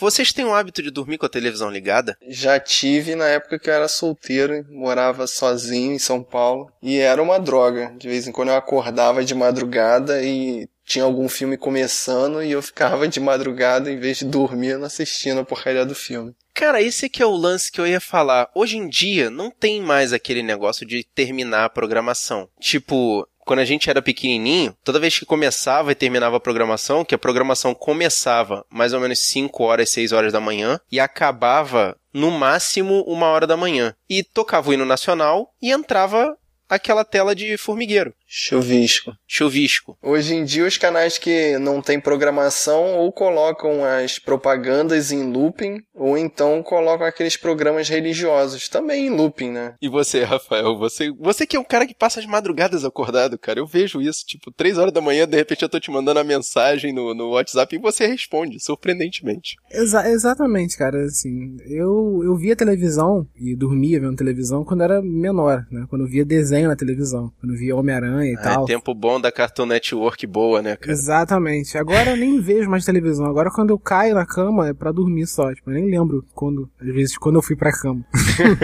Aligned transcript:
Vocês 0.00 0.32
têm 0.32 0.46
o 0.46 0.54
hábito 0.54 0.82
de 0.82 0.90
dormir 0.90 1.18
com 1.18 1.26
a 1.26 1.28
televisão 1.28 1.70
ligada? 1.70 2.16
Já 2.26 2.58
tive 2.58 3.14
na 3.14 3.26
época 3.26 3.58
que 3.58 3.68
eu 3.68 3.74
era 3.74 3.86
solteiro, 3.86 4.64
morava 4.70 5.26
sozinho 5.26 5.92
em 5.92 5.98
São 5.98 6.22
Paulo, 6.22 6.72
e 6.82 6.96
era 6.96 7.22
uma 7.22 7.38
droga. 7.38 7.92
De 7.98 8.08
vez 8.08 8.26
em 8.26 8.32
quando 8.32 8.48
eu 8.48 8.56
acordava 8.56 9.22
de 9.22 9.34
madrugada 9.34 10.22
e 10.22 10.66
tinha 10.86 11.04
algum 11.04 11.28
filme 11.28 11.58
começando 11.58 12.42
e 12.42 12.50
eu 12.50 12.62
ficava 12.62 13.06
de 13.06 13.20
madrugada, 13.20 13.92
em 13.92 14.00
vez 14.00 14.18
de 14.18 14.24
dormir, 14.24 14.82
assistindo 14.82 15.40
a 15.40 15.44
porcaria 15.44 15.84
do 15.84 15.94
filme. 15.94 16.34
Cara, 16.54 16.82
esse 16.82 17.06
aqui 17.06 17.22
é 17.22 17.26
o 17.26 17.30
lance 17.36 17.70
que 17.70 17.80
eu 17.80 17.86
ia 17.86 18.00
falar. 18.00 18.50
Hoje 18.54 18.76
em 18.76 18.88
dia, 18.88 19.30
não 19.30 19.50
tem 19.50 19.80
mais 19.80 20.12
aquele 20.12 20.42
negócio 20.42 20.84
de 20.84 21.04
terminar 21.14 21.64
a 21.64 21.70
programação. 21.70 22.48
Tipo, 22.58 23.26
quando 23.44 23.60
a 23.60 23.64
gente 23.64 23.90
era 23.90 24.02
pequenininho, 24.02 24.76
toda 24.84 25.00
vez 25.00 25.18
que 25.18 25.26
começava 25.26 25.92
e 25.92 25.94
terminava 25.94 26.36
a 26.36 26.40
programação, 26.40 27.04
que 27.04 27.14
a 27.14 27.18
programação 27.18 27.74
começava 27.74 28.64
mais 28.70 28.92
ou 28.92 29.00
menos 29.00 29.18
5 29.18 29.62
horas, 29.64 29.90
6 29.90 30.12
horas 30.12 30.32
da 30.32 30.40
manhã 30.40 30.80
e 30.90 31.00
acabava 31.00 31.96
no 32.12 32.30
máximo 32.30 33.02
uma 33.06 33.26
hora 33.26 33.46
da 33.46 33.56
manhã. 33.56 33.94
E 34.08 34.22
tocava 34.22 34.70
o 34.70 34.74
hino 34.74 34.84
nacional 34.84 35.52
e 35.62 35.70
entrava 35.70 36.36
aquela 36.70 37.04
tela 37.04 37.34
de 37.34 37.56
formigueiro. 37.56 38.14
Chuvisco. 38.32 39.12
Chuvisco. 39.26 39.98
Hoje 40.00 40.36
em 40.36 40.44
dia, 40.44 40.64
os 40.64 40.78
canais 40.78 41.18
que 41.18 41.58
não 41.58 41.82
têm 41.82 42.00
programação 42.00 42.96
ou 42.96 43.12
colocam 43.12 43.84
as 43.84 44.20
propagandas 44.20 45.10
em 45.10 45.32
looping, 45.32 45.78
ou 45.92 46.16
então 46.16 46.62
colocam 46.62 47.04
aqueles 47.04 47.36
programas 47.36 47.88
religiosos 47.88 48.68
também 48.68 49.08
em 49.08 49.10
looping, 49.10 49.50
né? 49.50 49.74
E 49.82 49.88
você, 49.88 50.22
Rafael? 50.22 50.78
Você, 50.78 51.10
você 51.18 51.44
que 51.44 51.56
é 51.56 51.60
um 51.60 51.64
cara 51.64 51.86
que 51.88 51.94
passa 51.94 52.20
as 52.20 52.26
madrugadas 52.26 52.84
acordado, 52.84 53.36
cara. 53.36 53.58
Eu 53.58 53.66
vejo 53.66 54.00
isso, 54.00 54.24
tipo, 54.24 54.52
três 54.52 54.78
horas 54.78 54.92
da 54.92 55.00
manhã, 55.00 55.26
de 55.26 55.36
repente 55.36 55.62
eu 55.62 55.68
tô 55.68 55.80
te 55.80 55.90
mandando 55.90 56.20
a 56.20 56.24
mensagem 56.24 56.92
no, 56.92 57.12
no 57.12 57.30
WhatsApp 57.30 57.74
e 57.74 57.80
você 57.80 58.06
responde, 58.06 58.60
surpreendentemente. 58.60 59.56
Exa 59.72 60.08
exatamente, 60.08 60.76
cara. 60.76 61.04
Assim, 61.04 61.56
eu, 61.66 62.20
eu 62.22 62.36
via 62.36 62.54
televisão 62.54 63.26
e 63.36 63.56
dormia 63.56 63.98
vendo 63.98 64.14
televisão 64.14 64.64
quando 64.64 64.84
era 64.84 65.02
menor, 65.02 65.66
né? 65.68 65.84
Quando 65.88 66.04
eu 66.04 66.08
via 66.08 66.24
desenho 66.24 66.59
na 66.66 66.76
televisão. 66.76 67.32
Quando 67.40 67.56
via 67.56 67.76
Homem-Aranha 67.76 68.32
e 68.32 68.36
ah, 68.36 68.42
tal. 68.42 68.64
É 68.64 68.66
tempo 68.66 68.94
bom 68.94 69.20
da 69.20 69.30
Cartoon 69.30 69.66
Network 69.66 70.26
boa, 70.26 70.62
né, 70.62 70.76
cara? 70.76 70.92
Exatamente. 70.92 71.76
Agora 71.76 72.10
eu 72.10 72.16
nem 72.16 72.40
vejo 72.40 72.68
mais 72.68 72.84
televisão. 72.84 73.26
Agora 73.26 73.50
quando 73.50 73.70
eu 73.70 73.78
caio 73.78 74.14
na 74.14 74.26
cama 74.26 74.68
é 74.68 74.72
para 74.72 74.92
dormir 74.92 75.26
só. 75.26 75.52
Tipo, 75.54 75.70
eu 75.70 75.74
nem 75.74 75.90
lembro 75.90 76.24
quando, 76.34 76.70
às 76.80 76.88
vezes, 76.88 77.18
quando 77.18 77.36
eu 77.36 77.42
fui 77.42 77.56
pra 77.56 77.72
cama. 77.72 78.04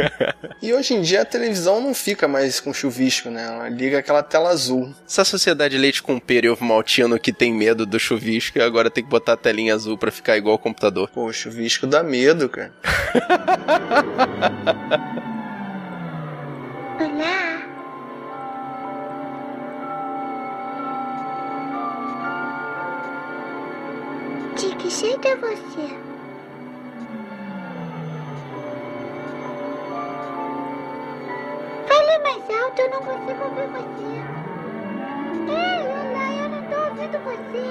e 0.62 0.72
hoje 0.72 0.94
em 0.94 1.02
dia 1.02 1.22
a 1.22 1.24
televisão 1.24 1.80
não 1.80 1.94
fica 1.94 2.28
mais 2.28 2.60
com 2.60 2.72
chuvisco, 2.72 3.30
né? 3.30 3.44
Ela 3.44 3.68
liga 3.68 3.98
aquela 3.98 4.22
tela 4.22 4.50
azul. 4.50 4.92
Essa 5.06 5.24
sociedade 5.24 5.78
leite 5.78 6.02
com 6.02 6.18
pera 6.18 6.46
e 6.46 6.48
ovo 6.48 6.64
maltino 6.64 7.18
que 7.18 7.32
tem 7.32 7.52
medo 7.52 7.86
do 7.86 7.98
chuvisco 7.98 8.58
e 8.58 8.62
agora 8.62 8.90
tem 8.90 9.04
que 9.04 9.10
botar 9.10 9.34
a 9.34 9.36
telinha 9.36 9.74
azul 9.74 9.98
para 9.98 10.10
ficar 10.10 10.36
igual 10.36 10.52
ao 10.52 10.58
computador. 10.58 11.10
Pô, 11.10 11.26
o 11.26 11.32
chuvisco 11.32 11.86
dá 11.86 12.02
medo, 12.02 12.48
cara. 12.48 12.72
Olá. 16.98 17.45
Que 24.86 24.90
jeito 24.90 25.26
é 25.26 25.34
você? 25.36 25.88
Fale 31.88 32.18
mais 32.22 32.42
alto, 32.62 32.80
eu 32.80 32.90
não 32.90 33.00
consigo 33.00 33.44
ouvir 33.44 33.66
você. 33.72 34.22
Ei, 35.48 35.82
olá, 35.88 36.26
eu 36.40 36.48
não 36.48 36.62
tô 36.70 36.76
ouvindo 36.88 37.18
você. 37.24 37.66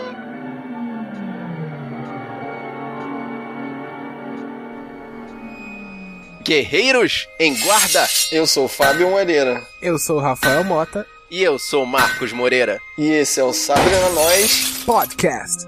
Guerreiros 6.44 7.30
em 7.40 7.58
guarda! 7.62 8.06
Eu 8.32 8.46
sou 8.46 8.66
o 8.66 8.68
Fábio 8.68 9.10
Moreira. 9.10 9.66
Eu 9.82 9.98
sou 9.98 10.18
o 10.18 10.22
Rafael 10.22 10.66
Mota. 10.66 11.08
E 11.31 11.42
eu 11.42 11.58
sou 11.58 11.84
o 11.84 11.88
Marcos 11.88 12.31
Moreira. 12.34 12.80
E 12.98 13.09
esse 13.09 13.40
é 13.40 13.44
o 13.44 13.52
Sabrina 13.52 14.09
Nós 14.09 14.84
Podcast. 14.86 15.66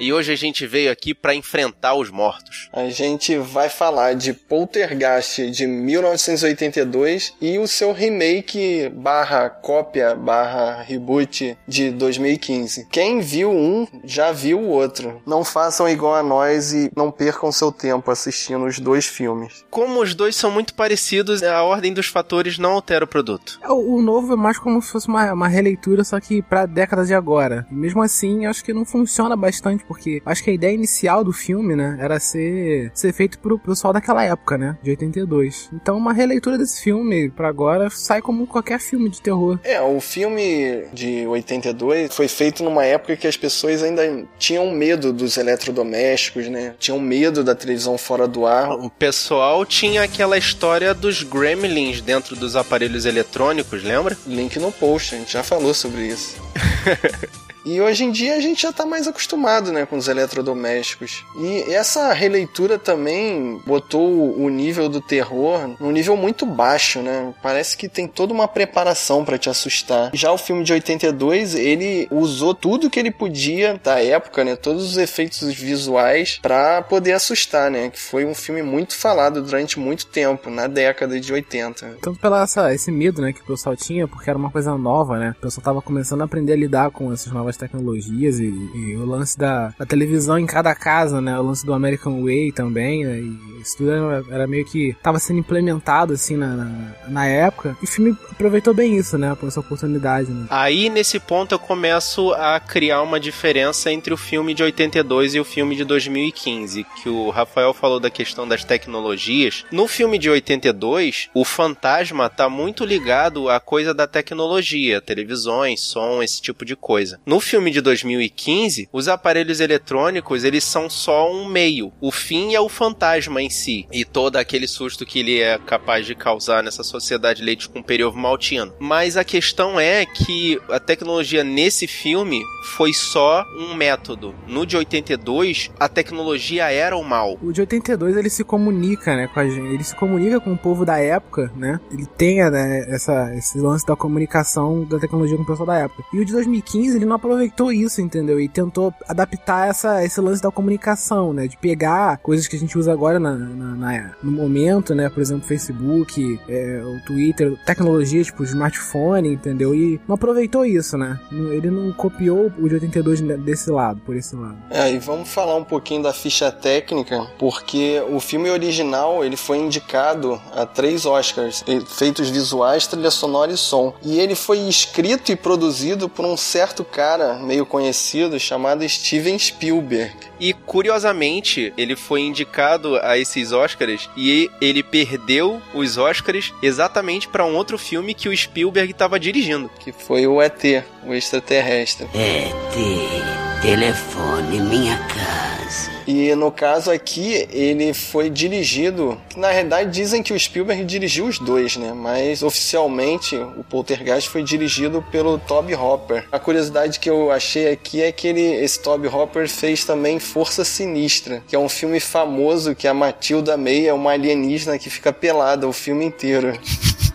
E 0.00 0.14
hoje 0.14 0.32
a 0.32 0.36
gente 0.36 0.66
veio 0.66 0.90
aqui 0.90 1.12
para 1.12 1.34
enfrentar 1.34 1.92
os 1.94 2.10
mortos. 2.10 2.70
A 2.72 2.88
gente 2.88 3.36
vai 3.36 3.68
falar 3.68 4.14
de 4.14 4.32
Poltergeist 4.32 5.50
de 5.50 5.66
1982 5.66 7.34
e 7.38 7.58
o 7.58 7.68
seu 7.68 7.92
remake 7.92 8.90
barra 8.94 9.50
cópia 9.50 10.14
barra 10.14 10.80
reboot 10.80 11.54
de 11.68 11.90
2015. 11.90 12.88
Quem 12.90 13.20
viu 13.20 13.50
um 13.50 13.86
já 14.02 14.32
viu 14.32 14.58
o 14.58 14.68
outro. 14.68 15.20
Não 15.26 15.44
façam 15.44 15.86
igual 15.86 16.14
a 16.14 16.22
nós 16.22 16.72
e 16.72 16.90
não 16.96 17.10
percam 17.10 17.52
seu 17.52 17.70
tempo 17.70 18.10
assistindo 18.10 18.64
os 18.64 18.78
dois 18.78 19.04
filmes. 19.04 19.66
Como 19.68 20.00
os 20.00 20.14
dois 20.14 20.34
são 20.34 20.50
muito 20.50 20.72
parecidos, 20.72 21.42
a 21.42 21.62
ordem 21.62 21.92
dos 21.92 22.06
fatores 22.06 22.56
não 22.56 22.72
altera 22.72 23.04
o 23.04 23.08
produto. 23.08 23.60
O, 23.68 23.96
o 23.96 24.02
novo 24.02 24.32
é 24.32 24.36
mais 24.36 24.58
como 24.58 24.80
se 24.80 24.90
fosse 24.90 25.08
uma, 25.08 25.30
uma 25.34 25.48
releitura, 25.48 26.02
só 26.04 26.18
que 26.18 26.40
pra 26.40 26.64
décadas 26.64 27.08
de 27.08 27.14
agora. 27.14 27.66
Mesmo 27.70 28.02
assim, 28.02 28.46
acho 28.46 28.64
que 28.64 28.72
não 28.72 28.86
funciona 28.86 29.36
bastante 29.36 29.89
porque 29.90 30.22
acho 30.24 30.44
que 30.44 30.50
a 30.50 30.52
ideia 30.52 30.72
inicial 30.72 31.24
do 31.24 31.32
filme, 31.32 31.74
né, 31.74 31.98
era 32.00 32.20
ser, 32.20 32.92
ser 32.94 33.12
feito 33.12 33.40
pro 33.40 33.58
pessoal 33.58 33.92
daquela 33.92 34.22
época, 34.22 34.56
né, 34.56 34.78
de 34.80 34.90
82. 34.90 35.68
Então 35.72 35.98
uma 35.98 36.12
releitura 36.12 36.56
desse 36.56 36.80
filme 36.80 37.28
para 37.28 37.48
agora 37.48 37.90
sai 37.90 38.22
como 38.22 38.46
qualquer 38.46 38.78
filme 38.78 39.10
de 39.10 39.20
terror. 39.20 39.58
É, 39.64 39.82
o 39.82 40.00
filme 40.00 40.84
de 40.92 41.26
82 41.26 42.14
foi 42.14 42.28
feito 42.28 42.62
numa 42.62 42.84
época 42.84 43.16
que 43.16 43.26
as 43.26 43.36
pessoas 43.36 43.82
ainda 43.82 44.02
tinham 44.38 44.70
medo 44.70 45.12
dos 45.12 45.36
eletrodomésticos, 45.36 46.46
né, 46.46 46.72
tinham 46.78 47.00
medo 47.00 47.42
da 47.42 47.56
televisão 47.56 47.98
fora 47.98 48.28
do 48.28 48.46
ar. 48.46 48.70
O 48.70 48.88
pessoal 48.88 49.66
tinha 49.66 50.04
aquela 50.04 50.38
história 50.38 50.94
dos 50.94 51.24
gremlins 51.24 52.00
dentro 52.00 52.36
dos 52.36 52.54
aparelhos 52.54 53.06
eletrônicos, 53.06 53.82
lembra? 53.82 54.16
Link 54.24 54.56
no 54.60 54.70
post, 54.70 55.16
a 55.16 55.18
gente 55.18 55.32
já 55.32 55.42
falou 55.42 55.74
sobre 55.74 56.06
isso. 56.06 56.36
E 57.64 57.80
hoje 57.80 58.04
em 58.04 58.10
dia 58.10 58.34
a 58.34 58.40
gente 58.40 58.62
já 58.62 58.70
está 58.70 58.86
mais 58.86 59.06
acostumado 59.06 59.72
né, 59.72 59.86
com 59.86 59.96
os 59.96 60.08
eletrodomésticos. 60.08 61.24
E 61.38 61.72
essa 61.72 62.12
releitura 62.12 62.78
também 62.78 63.60
botou 63.66 64.36
o 64.38 64.48
nível 64.48 64.88
do 64.88 65.00
terror 65.00 65.76
num 65.78 65.90
nível 65.90 66.16
muito 66.16 66.46
baixo, 66.46 67.00
né? 67.00 67.32
Parece 67.42 67.76
que 67.76 67.88
tem 67.88 68.06
toda 68.06 68.32
uma 68.32 68.48
preparação 68.48 69.24
para 69.24 69.38
te 69.38 69.50
assustar. 69.50 70.10
Já 70.14 70.32
o 70.32 70.38
filme 70.38 70.64
de 70.64 70.72
82, 70.72 71.54
ele 71.54 72.08
usou 72.10 72.54
tudo 72.54 72.90
que 72.90 72.98
ele 72.98 73.10
podia 73.10 73.78
da 73.82 74.02
época, 74.02 74.44
né? 74.44 74.56
Todos 74.56 74.84
os 74.84 74.96
efeitos 74.96 75.40
visuais 75.52 76.38
para 76.40 76.82
poder 76.82 77.12
assustar, 77.12 77.70
né? 77.70 77.90
Que 77.90 78.00
foi 78.00 78.24
um 78.24 78.34
filme 78.34 78.62
muito 78.62 78.96
falado 78.96 79.42
durante 79.42 79.78
muito 79.78 80.06
tempo, 80.06 80.50
na 80.50 80.66
década 80.66 81.20
de 81.20 81.32
80. 81.32 81.98
Tanto 82.00 82.18
pela 82.18 82.42
essa, 82.42 82.72
esse 82.74 82.90
medo, 82.90 83.20
né, 83.20 83.32
que 83.32 83.40
o 83.40 83.44
pessoal 83.44 83.76
tinha, 83.76 84.08
porque 84.08 84.28
era 84.28 84.38
uma 84.38 84.50
coisa 84.50 84.76
nova, 84.76 85.18
né? 85.18 85.34
O 85.38 85.42
pessoal 85.42 85.64
tava 85.64 85.82
começando 85.82 86.22
a 86.22 86.24
aprender 86.24 86.54
a 86.54 86.56
lidar 86.56 86.90
com 86.90 87.12
essas 87.12 87.32
novas 87.32 87.49
tecnologias 87.56 88.38
e, 88.38 88.44
e 88.44 88.96
o 88.96 89.04
lance 89.04 89.38
da, 89.38 89.72
da, 89.78 89.86
televisão 89.86 90.38
em 90.38 90.46
cada 90.46 90.74
casa, 90.74 91.20
né? 91.20 91.38
O 91.38 91.42
lance 91.42 91.64
do 91.64 91.72
American 91.72 92.22
Way 92.22 92.52
também, 92.52 93.04
né? 93.04 93.18
E 93.20 93.60
isso 93.60 93.76
tudo 93.76 93.90
era, 93.90 94.24
era 94.30 94.46
meio 94.46 94.64
que 94.64 94.96
tava 95.02 95.18
sendo 95.18 95.40
implementado 95.40 96.12
assim 96.12 96.36
na, 96.36 96.48
na, 96.48 96.94
na, 97.08 97.26
época. 97.26 97.76
E 97.80 97.84
o 97.84 97.88
filme 97.88 98.16
aproveitou 98.30 98.74
bem 98.74 98.96
isso, 98.96 99.18
né? 99.18 99.34
Por 99.34 99.48
essa 99.48 99.60
oportunidade. 99.60 100.30
Né? 100.30 100.46
Aí 100.50 100.88
nesse 100.88 101.18
ponto 101.18 101.54
eu 101.54 101.58
começo 101.58 102.32
a 102.34 102.58
criar 102.58 103.02
uma 103.02 103.20
diferença 103.20 103.92
entre 103.92 104.12
o 104.12 104.16
filme 104.16 104.54
de 104.54 104.62
82 104.62 105.34
e 105.34 105.40
o 105.40 105.44
filme 105.44 105.76
de 105.76 105.84
2015, 105.84 106.86
que 107.02 107.08
o 107.08 107.30
Rafael 107.30 107.74
falou 107.74 108.00
da 108.00 108.10
questão 108.10 108.46
das 108.46 108.64
tecnologias. 108.64 109.64
No 109.70 109.86
filme 109.86 110.18
de 110.18 110.30
82, 110.30 111.28
o 111.34 111.44
fantasma 111.44 112.28
tá 112.28 112.48
muito 112.48 112.84
ligado 112.84 113.48
à 113.48 113.60
coisa 113.60 113.92
da 113.92 114.06
tecnologia, 114.06 115.00
televisões, 115.00 115.80
som, 115.80 116.22
esse 116.22 116.40
tipo 116.40 116.64
de 116.64 116.76
coisa. 116.76 117.20
No 117.24 117.39
filme 117.40 117.70
de 117.70 117.80
2015, 117.80 118.88
os 118.92 119.08
aparelhos 119.08 119.60
eletrônicos, 119.60 120.44
eles 120.44 120.64
são 120.64 120.88
só 120.88 121.30
um 121.32 121.46
meio. 121.46 121.92
O 122.00 122.10
fim 122.10 122.54
é 122.54 122.60
o 122.60 122.68
fantasma 122.68 123.42
em 123.42 123.50
si. 123.50 123.86
E 123.92 124.04
todo 124.04 124.36
aquele 124.36 124.66
susto 124.66 125.06
que 125.06 125.20
ele 125.20 125.40
é 125.40 125.58
capaz 125.58 126.06
de 126.06 126.14
causar 126.14 126.62
nessa 126.62 126.82
sociedade 126.82 127.42
leite 127.42 127.68
com 127.68 127.82
periovo 127.82 128.18
maltino. 128.18 128.72
Mas 128.78 129.16
a 129.16 129.24
questão 129.24 129.78
é 129.78 130.04
que 130.06 130.60
a 130.68 130.78
tecnologia 130.78 131.44
nesse 131.44 131.86
filme 131.86 132.42
foi 132.76 132.92
só 132.92 133.44
um 133.56 133.74
método. 133.74 134.34
No 134.46 134.66
de 134.66 134.76
82, 134.76 135.70
a 135.78 135.88
tecnologia 135.88 136.70
era 136.70 136.96
o 136.96 137.02
mal. 137.02 137.38
O 137.42 137.52
de 137.52 137.60
82, 137.60 138.16
ele 138.16 138.30
se 138.30 138.44
comunica, 138.44 139.16
né, 139.16 139.28
com 139.28 139.40
a 139.40 139.48
gente. 139.48 139.74
Ele 139.74 139.84
se 139.84 139.94
comunica 139.96 140.40
com 140.40 140.52
o 140.52 140.58
povo 140.58 140.84
da 140.84 140.98
época, 140.98 141.52
né? 141.56 141.80
Ele 141.90 142.06
tem 142.06 142.38
né, 142.50 142.86
essa, 142.88 143.34
esse 143.36 143.58
lance 143.58 143.86
da 143.86 143.96
comunicação 143.96 144.84
da 144.84 144.98
tecnologia 144.98 145.36
com 145.36 145.42
o 145.42 145.46
pessoal 145.46 145.66
da 145.66 145.78
época. 145.78 146.04
E 146.12 146.18
o 146.18 146.24
de 146.24 146.32
2015, 146.32 146.96
ele 146.96 147.04
não 147.04 147.16
aproveitou 147.30 147.72
isso, 147.72 148.00
entendeu? 148.00 148.40
E 148.40 148.48
tentou 148.48 148.92
adaptar 149.08 149.68
essa, 149.68 150.04
esse 150.04 150.20
lance 150.20 150.42
da 150.42 150.50
comunicação, 150.50 151.32
né? 151.32 151.46
De 151.46 151.56
pegar 151.56 152.18
coisas 152.18 152.48
que 152.48 152.56
a 152.56 152.58
gente 152.58 152.76
usa 152.76 152.92
agora 152.92 153.20
na, 153.20 153.32
na, 153.32 153.74
na 153.76 154.14
no 154.22 154.32
momento, 154.32 154.94
né? 154.94 155.08
Por 155.08 155.20
exemplo, 155.20 155.46
Facebook, 155.46 156.40
é, 156.48 156.82
o 156.84 157.04
Twitter, 157.06 157.56
tecnologia, 157.64 158.22
tipo, 158.24 158.42
smartphone, 158.42 159.32
entendeu? 159.32 159.74
E 159.74 160.00
não 160.08 160.16
aproveitou 160.16 160.64
isso, 160.64 160.98
né? 160.98 161.18
Ele 161.30 161.70
não 161.70 161.92
copiou 161.92 162.52
o 162.58 162.68
de 162.68 162.74
82 162.74 163.20
desse 163.40 163.70
lado, 163.70 164.00
por 164.04 164.16
esse 164.16 164.34
lado. 164.34 164.56
É, 164.70 164.92
e 164.92 164.98
vamos 164.98 165.28
falar 165.28 165.54
um 165.56 165.64
pouquinho 165.64 166.02
da 166.02 166.12
ficha 166.12 166.50
técnica, 166.50 167.26
porque 167.38 168.02
o 168.10 168.18
filme 168.18 168.50
original, 168.50 169.24
ele 169.24 169.36
foi 169.36 169.58
indicado 169.58 170.40
a 170.54 170.66
três 170.66 171.06
Oscars, 171.06 171.62
efeitos 171.66 172.28
visuais, 172.28 172.86
trilha 172.86 173.10
sonora 173.10 173.52
e 173.52 173.56
som. 173.56 173.94
E 174.02 174.18
ele 174.18 174.34
foi 174.34 174.58
escrito 174.68 175.30
e 175.30 175.36
produzido 175.36 176.08
por 176.08 176.24
um 176.24 176.36
certo 176.36 176.84
cara 176.84 177.19
meio 177.34 177.64
conhecido 177.64 178.38
chamado 178.38 178.88
Steven 178.88 179.38
Spielberg. 179.38 180.14
E 180.38 180.52
curiosamente, 180.52 181.72
ele 181.76 181.94
foi 181.94 182.22
indicado 182.22 182.96
a 183.02 183.18
esses 183.18 183.52
Oscars 183.52 184.08
e 184.16 184.50
ele 184.60 184.82
perdeu 184.82 185.60
os 185.74 185.98
Oscars 185.98 186.52
exatamente 186.62 187.28
para 187.28 187.44
um 187.44 187.54
outro 187.54 187.78
filme 187.78 188.14
que 188.14 188.28
o 188.28 188.36
Spielberg 188.36 188.92
estava 188.92 189.20
dirigindo, 189.20 189.70
que 189.78 189.92
foi 189.92 190.26
o 190.26 190.40
ET, 190.40 190.62
o 191.06 191.14
extraterrestre. 191.14 192.06
ET, 192.14 193.62
telefone 193.62 194.60
minha 194.60 194.96
casa. 194.98 195.89
E 196.12 196.34
no 196.34 196.50
caso 196.50 196.90
aqui, 196.90 197.46
ele 197.52 197.94
foi 197.94 198.28
dirigido. 198.28 199.16
Na 199.36 199.52
realidade, 199.52 199.92
dizem 199.92 200.24
que 200.24 200.32
o 200.32 200.40
Spielberg 200.40 200.84
dirigiu 200.84 201.26
os 201.26 201.38
dois, 201.38 201.76
né? 201.76 201.92
Mas 201.94 202.42
oficialmente 202.42 203.36
o 203.36 203.62
Poltergeist 203.62 204.28
foi 204.28 204.42
dirigido 204.42 205.04
pelo 205.12 205.38
Toby 205.38 205.76
Hopper. 205.76 206.26
A 206.32 206.38
curiosidade 206.40 206.98
que 206.98 207.08
eu 207.08 207.30
achei 207.30 207.70
aqui 207.70 208.02
é 208.02 208.10
que 208.10 208.26
ele, 208.26 208.42
esse 208.42 208.80
Toby 208.80 209.06
Hopper 209.06 209.48
fez 209.48 209.84
também 209.84 210.18
Força 210.18 210.64
Sinistra, 210.64 211.44
que 211.46 211.54
é 211.54 211.58
um 211.58 211.68
filme 211.68 212.00
famoso 212.00 212.74
que 212.74 212.88
a 212.88 212.94
Matilda 212.94 213.56
May 213.56 213.86
é 213.86 213.94
uma 213.94 214.10
alienígena 214.10 214.80
que 214.80 214.90
fica 214.90 215.12
pelada 215.12 215.68
o 215.68 215.72
filme 215.72 216.04
inteiro. 216.04 216.58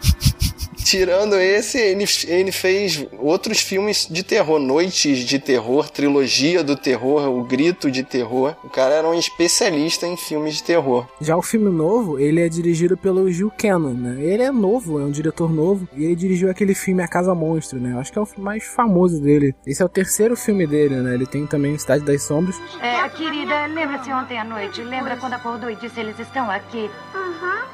Tirando 0.95 1.35
esse, 1.35 1.77
ele, 1.77 2.05
ele 2.25 2.53
fez 2.53 3.05
outros 3.19 3.59
filmes 3.59 4.07
de 4.09 4.23
terror, 4.23 4.59
Noites 4.59 5.25
de 5.25 5.37
Terror, 5.39 5.89
Trilogia 5.89 6.63
do 6.63 6.77
Terror, 6.77 7.27
O 7.27 7.43
Grito 7.43 7.91
de 7.91 8.01
Terror. 8.01 8.55
O 8.63 8.69
cara 8.69 8.95
era 8.95 9.05
um 9.05 9.13
especialista 9.13 10.07
em 10.07 10.15
filmes 10.15 10.55
de 10.55 10.63
terror. 10.63 11.05
Já 11.19 11.35
o 11.35 11.41
filme 11.41 11.69
novo, 11.69 12.17
ele 12.17 12.39
é 12.39 12.47
dirigido 12.47 12.95
pelo 12.95 13.29
Gil 13.29 13.51
Cannon, 13.57 13.93
né? 13.93 14.23
Ele 14.23 14.43
é 14.43 14.51
novo, 14.51 14.97
é 14.97 15.03
um 15.03 15.11
diretor 15.11 15.51
novo, 15.51 15.85
e 15.93 16.05
ele 16.05 16.15
dirigiu 16.15 16.49
aquele 16.49 16.73
filme 16.73 17.03
A 17.03 17.09
Casa 17.09 17.35
Monstro, 17.35 17.77
né? 17.77 17.91
Eu 17.91 17.99
acho 17.99 18.13
que 18.13 18.17
é 18.17 18.21
o 18.21 18.27
mais 18.37 18.63
famoso 18.63 19.21
dele. 19.21 19.53
Esse 19.67 19.81
é 19.81 19.85
o 19.85 19.89
terceiro 19.89 20.37
filme 20.37 20.65
dele, 20.65 20.95
né? 20.95 21.13
Ele 21.13 21.25
tem 21.25 21.45
também 21.45 21.77
Cidade 21.77 22.05
das 22.05 22.23
Sombras. 22.23 22.55
É, 22.81 23.09
querida, 23.09 23.65
lembra-se 23.65 24.09
ontem 24.13 24.39
à 24.39 24.45
noite? 24.45 24.81
Lembra 24.81 25.17
quando 25.17 25.33
acordou 25.33 25.69
e 25.69 25.75
disse 25.75 25.99
eles 25.99 26.17
estão 26.17 26.49
aqui? 26.49 26.89
Aham. 27.13 27.65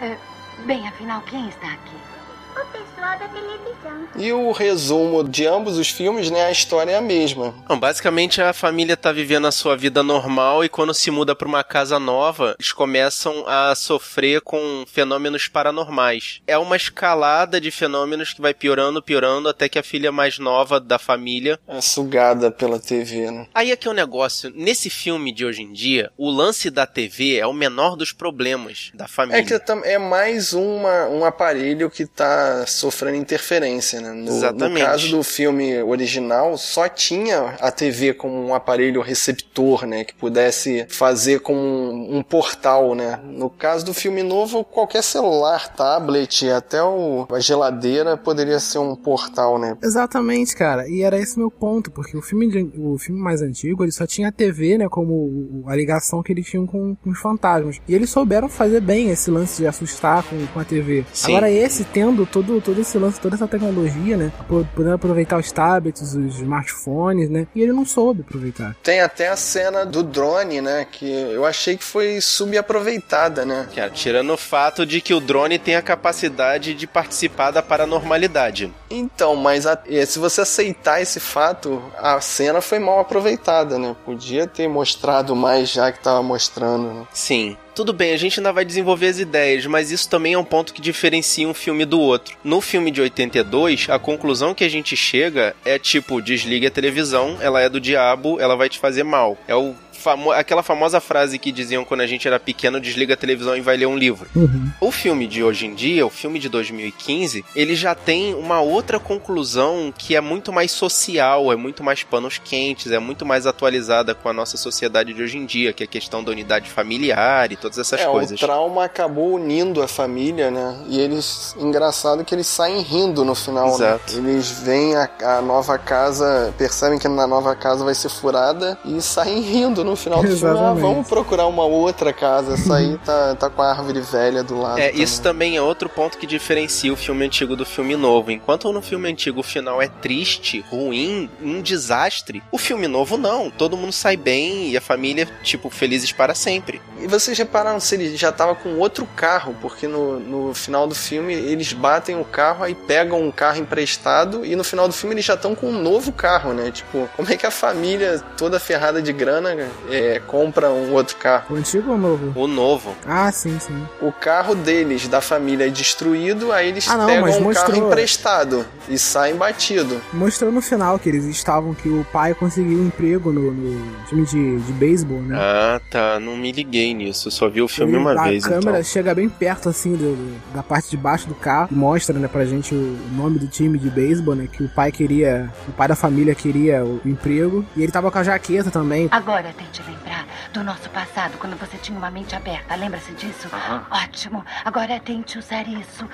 É, 0.00 0.35
bem, 0.58 0.86
afinal, 0.88 1.22
quem 1.22 1.48
está 1.48 1.72
aqui? 1.74 2.15
O 2.56 2.66
pessoal 2.68 3.18
da 3.18 3.28
televisão. 3.28 4.08
E 4.16 4.32
o 4.32 4.50
resumo 4.50 5.22
de 5.22 5.46
ambos 5.46 5.76
os 5.76 5.90
filmes, 5.90 6.30
né? 6.30 6.46
A 6.46 6.50
história 6.50 6.92
é 6.92 6.96
a 6.96 7.02
mesma. 7.02 7.54
Bom, 7.68 7.78
basicamente 7.78 8.40
a 8.40 8.54
família 8.54 8.96
tá 8.96 9.12
vivendo 9.12 9.46
a 9.46 9.52
sua 9.52 9.76
vida 9.76 10.02
normal 10.02 10.64
e 10.64 10.68
quando 10.68 10.94
se 10.94 11.10
muda 11.10 11.34
para 11.34 11.46
uma 11.46 11.62
casa 11.62 11.98
nova, 11.98 12.56
eles 12.58 12.72
começam 12.72 13.44
a 13.46 13.74
sofrer 13.74 14.40
com 14.40 14.84
fenômenos 14.86 15.48
paranormais. 15.48 16.40
É 16.46 16.56
uma 16.56 16.76
escalada 16.76 17.60
de 17.60 17.70
fenômenos 17.70 18.32
que 18.32 18.40
vai 18.40 18.54
piorando, 18.54 19.02
piorando 19.02 19.50
até 19.50 19.68
que 19.68 19.78
a 19.78 19.82
filha 19.82 20.10
mais 20.10 20.38
nova 20.38 20.80
da 20.80 20.98
família 20.98 21.58
É 21.68 21.80
sugada 21.82 22.50
pela 22.50 22.78
TV, 22.78 23.30
né? 23.30 23.46
Aí 23.52 23.70
aqui 23.70 23.86
é 23.86 23.90
um 23.90 23.94
negócio, 23.94 24.50
nesse 24.54 24.88
filme 24.88 25.30
de 25.30 25.44
hoje 25.44 25.62
em 25.62 25.72
dia, 25.72 26.10
o 26.16 26.30
lance 26.30 26.70
da 26.70 26.86
TV 26.86 27.36
é 27.36 27.46
o 27.46 27.52
menor 27.52 27.96
dos 27.96 28.12
problemas 28.12 28.90
da 28.94 29.06
família. 29.06 29.40
É 29.40 29.44
que 29.44 29.54
é 29.84 29.98
mais 29.98 30.54
uma, 30.54 31.06
um 31.08 31.24
aparelho 31.24 31.90
que 31.90 32.06
tá 32.06 32.45
sofrendo 32.66 33.16
interferência, 33.16 34.00
né? 34.00 34.12
No, 34.12 34.28
Exatamente. 34.28 34.80
no 34.80 34.86
caso 34.86 35.10
do 35.10 35.22
filme 35.22 35.82
original, 35.82 36.56
só 36.56 36.88
tinha 36.88 37.56
a 37.60 37.70
TV 37.70 38.14
como 38.14 38.34
um 38.46 38.54
aparelho 38.54 39.00
receptor, 39.00 39.86
né? 39.86 40.04
Que 40.04 40.14
pudesse 40.14 40.86
fazer 40.88 41.40
como 41.40 41.58
um, 41.60 42.18
um 42.18 42.22
portal, 42.22 42.94
né? 42.94 43.18
No 43.24 43.50
caso 43.50 43.84
do 43.84 43.94
filme 43.94 44.22
novo, 44.22 44.64
qualquer 44.64 45.02
celular, 45.02 45.74
tablet, 45.74 46.48
até 46.50 46.82
o, 46.82 47.26
a 47.30 47.40
geladeira 47.40 48.16
poderia 48.16 48.58
ser 48.60 48.78
um 48.78 48.94
portal, 48.94 49.58
né? 49.58 49.76
Exatamente, 49.82 50.54
cara. 50.54 50.88
E 50.88 51.02
era 51.02 51.18
esse 51.18 51.38
meu 51.38 51.50
ponto, 51.50 51.90
porque 51.90 52.16
o 52.16 52.22
filme, 52.22 52.48
de- 52.48 52.70
o 52.78 52.98
filme 52.98 53.20
mais 53.20 53.42
antigo, 53.42 53.84
ele 53.84 53.92
só 53.92 54.06
tinha 54.06 54.28
a 54.28 54.32
TV, 54.32 54.78
né, 54.78 54.88
como 54.88 55.64
a 55.66 55.74
ligação 55.76 56.22
que 56.22 56.32
eles 56.32 56.46
tinham 56.46 56.66
com, 56.66 56.94
com 56.96 57.10
os 57.10 57.18
fantasmas. 57.18 57.80
E 57.88 57.94
eles 57.94 58.10
souberam 58.10 58.48
fazer 58.48 58.80
bem 58.80 59.10
esse 59.10 59.30
lance 59.30 59.60
de 59.62 59.66
assustar 59.66 60.22
com, 60.24 60.46
com 60.48 60.60
a 60.60 60.64
TV. 60.64 61.04
Sim. 61.12 61.32
Agora 61.32 61.50
esse, 61.50 61.84
tendo 61.84 62.26
todo, 62.42 62.60
todo 62.60 62.78
esse 62.80 62.98
lance, 62.98 63.18
toda 63.20 63.34
essa 63.34 63.48
tecnologia, 63.48 64.16
né, 64.16 64.30
po- 64.48 64.66
podendo 64.74 64.94
aproveitar 64.94 65.38
os 65.38 65.50
tablets, 65.50 66.02
os 66.14 66.36
smartphones, 66.38 67.30
né, 67.30 67.46
e 67.54 67.62
ele 67.62 67.72
não 67.72 67.86
soube 67.86 68.22
aproveitar. 68.26 68.74
Tem 68.82 69.00
até 69.00 69.28
a 69.28 69.36
cena 69.36 69.84
do 69.86 70.02
drone, 70.02 70.60
né? 70.60 70.86
Que 70.90 71.10
eu 71.10 71.44
achei 71.46 71.76
que 71.76 71.84
foi 71.84 72.20
subaproveitada, 72.20 73.44
né? 73.44 73.66
Tirando 73.94 74.32
o 74.32 74.36
fato 74.36 74.84
de 74.84 75.00
que 75.00 75.14
o 75.14 75.20
drone 75.20 75.58
tem 75.58 75.76
a 75.76 75.82
capacidade 75.82 76.74
de 76.74 76.86
participar 76.86 77.50
da 77.50 77.62
paranormalidade. 77.62 78.72
Então, 78.90 79.34
mas 79.36 79.66
a- 79.66 79.78
eh, 79.88 80.04
se 80.04 80.18
você 80.18 80.42
aceitar 80.42 81.00
esse 81.00 81.20
fato, 81.20 81.82
a 81.98 82.20
cena 82.20 82.60
foi 82.60 82.78
mal 82.78 83.00
aproveitada, 83.00 83.78
né? 83.78 83.94
Podia 84.04 84.46
ter 84.46 84.68
mostrado 84.68 85.34
mais 85.34 85.70
já 85.70 85.90
que 85.92 86.00
tava 86.02 86.22
mostrando. 86.22 86.92
Né? 86.92 87.06
Sim. 87.12 87.56
Tudo 87.76 87.92
bem, 87.92 88.14
a 88.14 88.16
gente 88.16 88.40
ainda 88.40 88.54
vai 88.54 88.64
desenvolver 88.64 89.08
as 89.08 89.18
ideias, 89.18 89.66
mas 89.66 89.90
isso 89.90 90.08
também 90.08 90.32
é 90.32 90.38
um 90.38 90.42
ponto 90.42 90.72
que 90.72 90.80
diferencia 90.80 91.46
um 91.46 91.52
filme 91.52 91.84
do 91.84 92.00
outro. 92.00 92.34
No 92.42 92.62
filme 92.62 92.90
de 92.90 93.02
82, 93.02 93.88
a 93.90 93.98
conclusão 93.98 94.54
que 94.54 94.64
a 94.64 94.68
gente 94.70 94.96
chega 94.96 95.54
é 95.62 95.78
tipo, 95.78 96.22
desligue 96.22 96.66
a 96.66 96.70
televisão, 96.70 97.36
ela 97.38 97.60
é 97.60 97.68
do 97.68 97.78
diabo, 97.78 98.40
ela 98.40 98.56
vai 98.56 98.70
te 98.70 98.78
fazer 98.78 99.02
mal. 99.02 99.36
É 99.46 99.54
o 99.54 99.74
famo- 100.06 100.30
aquela 100.30 100.62
famosa 100.62 101.00
frase 101.00 101.36
que 101.38 101.50
diziam 101.50 101.84
quando 101.84 102.02
a 102.02 102.06
gente 102.06 102.28
era 102.28 102.38
pequeno, 102.38 102.80
desliga 102.80 103.14
a 103.14 103.16
televisão 103.16 103.56
e 103.56 103.60
vai 103.60 103.76
ler 103.76 103.86
um 103.86 103.96
livro. 103.96 104.28
Uhum. 104.36 104.70
O 104.80 104.92
filme 104.92 105.26
de 105.26 105.42
hoje 105.42 105.66
em 105.66 105.74
dia, 105.74 106.06
o 106.06 106.10
filme 106.10 106.38
de 106.38 106.48
2015, 106.48 107.44
ele 107.56 107.74
já 107.74 107.92
tem 107.94 108.32
uma 108.34 108.60
outra 108.60 109.00
conclusão 109.00 109.92
que 109.96 110.14
é 110.14 110.20
muito 110.20 110.52
mais 110.52 110.70
social, 110.70 111.52
é 111.52 111.56
muito 111.56 111.82
mais 111.82 112.04
panos 112.04 112.38
quentes, 112.38 112.92
é 112.92 112.98
muito 113.00 113.26
mais 113.26 113.46
atualizada 113.46 114.14
com 114.14 114.28
a 114.28 114.32
nossa 114.32 114.56
sociedade 114.56 115.12
de 115.12 115.20
hoje 115.22 115.38
em 115.38 115.44
dia, 115.44 115.72
que 115.72 115.82
é 115.82 115.86
a 115.86 115.88
questão 115.88 116.22
da 116.22 116.30
unidade 116.30 116.70
familiar 116.70 117.50
e 117.50 117.56
todas 117.56 117.78
essas 117.78 118.00
é, 118.00 118.06
coisas. 118.06 118.38
o 118.40 118.46
trauma 118.46 118.84
acabou 118.84 119.34
unindo 119.34 119.82
a 119.82 119.88
família, 119.88 120.50
né? 120.50 120.76
E 120.88 121.00
eles, 121.00 121.56
engraçado 121.58 122.24
que 122.24 122.34
eles 122.34 122.46
saem 122.46 122.80
rindo 122.82 123.24
no 123.24 123.34
final, 123.34 123.68
Exato. 123.74 124.20
né? 124.20 124.30
Eles 124.30 124.50
veem 124.50 124.94
a, 124.94 125.10
a 125.22 125.42
nova 125.42 125.76
casa, 125.78 126.54
percebem 126.56 126.98
que 126.98 127.08
na 127.08 127.26
nova 127.26 127.56
casa 127.56 127.84
vai 127.84 127.94
ser 127.94 128.08
furada 128.08 128.78
e 128.84 129.00
saem 129.02 129.40
rindo 129.40 129.82
no 129.82 129.95
final 129.96 130.22
do 130.22 130.28
filme. 130.28 130.44
Ah, 130.44 130.50
Exatamente. 130.50 130.82
vamos 130.82 131.08
procurar 131.08 131.46
uma 131.46 131.64
outra 131.64 132.12
casa. 132.12 132.54
Essa 132.54 132.76
aí 132.76 132.98
tá, 133.04 133.34
tá 133.34 133.50
com 133.50 133.62
a 133.62 133.70
árvore 133.70 134.00
velha 134.00 134.42
do 134.42 134.58
lado. 134.60 134.78
É, 134.78 134.88
também. 134.88 135.02
isso 135.02 135.22
também 135.22 135.56
é 135.56 135.62
outro 135.62 135.88
ponto 135.88 136.18
que 136.18 136.26
diferencia 136.26 136.92
o 136.92 136.96
filme 136.96 137.24
antigo 137.24 137.56
do 137.56 137.64
filme 137.64 137.96
novo. 137.96 138.30
Enquanto 138.30 138.70
no 138.72 138.82
filme 138.82 139.10
antigo 139.10 139.40
o 139.40 139.42
final 139.42 139.80
é 139.80 139.88
triste, 139.88 140.64
ruim, 140.70 141.30
um 141.42 141.60
desastre, 141.60 142.42
o 142.50 142.58
filme 142.58 142.86
novo 142.86 143.16
não. 143.16 143.50
Todo 143.50 143.76
mundo 143.76 143.92
sai 143.92 144.16
bem 144.16 144.70
e 144.70 144.76
a 144.76 144.80
família, 144.80 145.28
tipo, 145.42 145.70
felizes 145.70 146.12
para 146.12 146.34
sempre. 146.34 146.80
E 147.00 147.06
vocês 147.06 147.36
repararam 147.36 147.78
se 147.78 147.94
ele 147.94 148.16
já 148.16 148.32
tava 148.32 148.54
com 148.54 148.78
outro 148.78 149.06
carro, 149.14 149.54
porque 149.60 149.86
no, 149.86 150.18
no 150.18 150.54
final 150.54 150.86
do 150.86 150.94
filme 150.94 151.34
eles 151.34 151.72
batem 151.72 152.18
o 152.18 152.24
carro, 152.24 152.64
aí 152.64 152.74
pegam 152.74 153.20
um 153.22 153.30
carro 153.30 153.58
emprestado 153.58 154.44
e 154.44 154.56
no 154.56 154.64
final 154.64 154.88
do 154.88 154.94
filme 154.94 155.14
eles 155.14 155.24
já 155.24 155.34
estão 155.34 155.54
com 155.54 155.68
um 155.68 155.82
novo 155.82 156.12
carro, 156.12 156.52
né? 156.52 156.70
Tipo, 156.70 157.08
como 157.16 157.30
é 157.30 157.36
que 157.36 157.46
a 157.46 157.50
família 157.50 158.22
toda 158.36 158.58
ferrada 158.58 159.00
de 159.02 159.12
grana 159.12 159.54
é, 159.90 160.20
compra 160.26 160.70
um 160.70 160.92
outro 160.92 161.16
carro? 161.16 161.54
O 161.54 161.56
antigo 161.56 161.90
ou 161.90 161.96
o 161.96 161.98
novo? 161.98 162.32
O 162.40 162.46
novo. 162.46 162.94
Ah, 163.06 163.30
sim, 163.32 163.58
sim. 163.58 163.82
O 164.00 164.10
carro 164.12 164.54
deles, 164.54 165.08
da 165.08 165.20
família, 165.20 165.66
é 165.66 165.70
destruído, 165.70 166.52
aí 166.52 166.68
eles 166.68 166.88
Ah, 166.88 166.96
não, 166.96 167.06
pegam 167.06 167.22
mas 167.22 167.36
um 167.36 167.40
mostrou- 167.42 167.72
carro 167.76 167.86
emprestado 167.88 168.64
e 168.88 168.98
saem 168.98 169.34
batido. 169.36 170.00
Mostrou 170.12 170.50
no 170.52 170.60
final 170.60 170.98
que 170.98 171.08
eles 171.08 171.24
estavam, 171.26 171.74
que 171.74 171.88
o 171.88 172.04
pai 172.12 172.34
conseguiu 172.34 172.78
um 172.78 172.86
emprego 172.86 173.32
no, 173.32 173.50
no 173.52 174.04
time 174.08 174.24
de, 174.24 174.58
de 174.60 174.72
beisebol, 174.72 175.20
né? 175.22 175.36
Ah, 175.38 175.80
tá. 175.90 176.20
Não 176.20 176.36
me 176.36 176.52
liguei 176.52 176.94
nisso. 176.94 177.30
Só 177.30 177.48
vi 177.48 177.60
o 177.62 177.68
filme 177.68 177.92
Ele- 177.92 177.98
uma 178.00 178.12
a 178.20 178.24
vez, 178.24 178.44
câmera 178.44 178.70
então. 178.78 178.84
chega 178.84 179.14
bem 179.14 179.28
perto, 179.28 179.68
assim, 179.68 179.92
do- 179.94 180.14
do- 180.16 180.54
da 180.54 180.62
parte 180.62 180.90
de 180.90 180.96
baixo 180.96 181.28
do 181.28 181.34
carro. 181.34 181.68
E 181.70 181.74
mostra, 181.74 182.18
né, 182.18 182.28
pra 182.28 182.44
gente 182.44 182.74
o 182.74 182.96
nome 183.16 183.38
do 183.38 183.46
time 183.46 183.78
de 183.78 183.88
beisebol, 183.90 184.34
né? 184.34 184.48
Que 184.50 184.62
o 184.62 184.68
pai 184.68 184.90
queria... 184.92 185.50
O 185.68 185.72
pai 185.72 185.88
da 185.88 185.96
família 185.96 186.34
queria 186.34 186.84
o 186.84 187.00
emprego. 187.04 187.64
E 187.76 187.82
ele 187.82 187.92
tava 187.92 188.10
com 188.10 188.18
a 188.18 188.22
jaqueta 188.22 188.70
também. 188.70 189.08
Agora 189.10 189.52
tente 189.76 189.82
lembrar 189.82 190.26
do 190.52 190.62
nosso 190.62 190.88
passado, 190.90 191.36
quando 191.38 191.56
você 191.56 191.76
tinha 191.76 191.98
uma 191.98 192.10
mente 192.10 192.34
aberta. 192.34 192.74
Lembra-se 192.74 193.12
disso? 193.12 193.48
Ótimo. 193.90 194.44
Agora 194.64 194.98
tente 195.00 195.38
usar 195.38 195.66
isso 195.68 196.08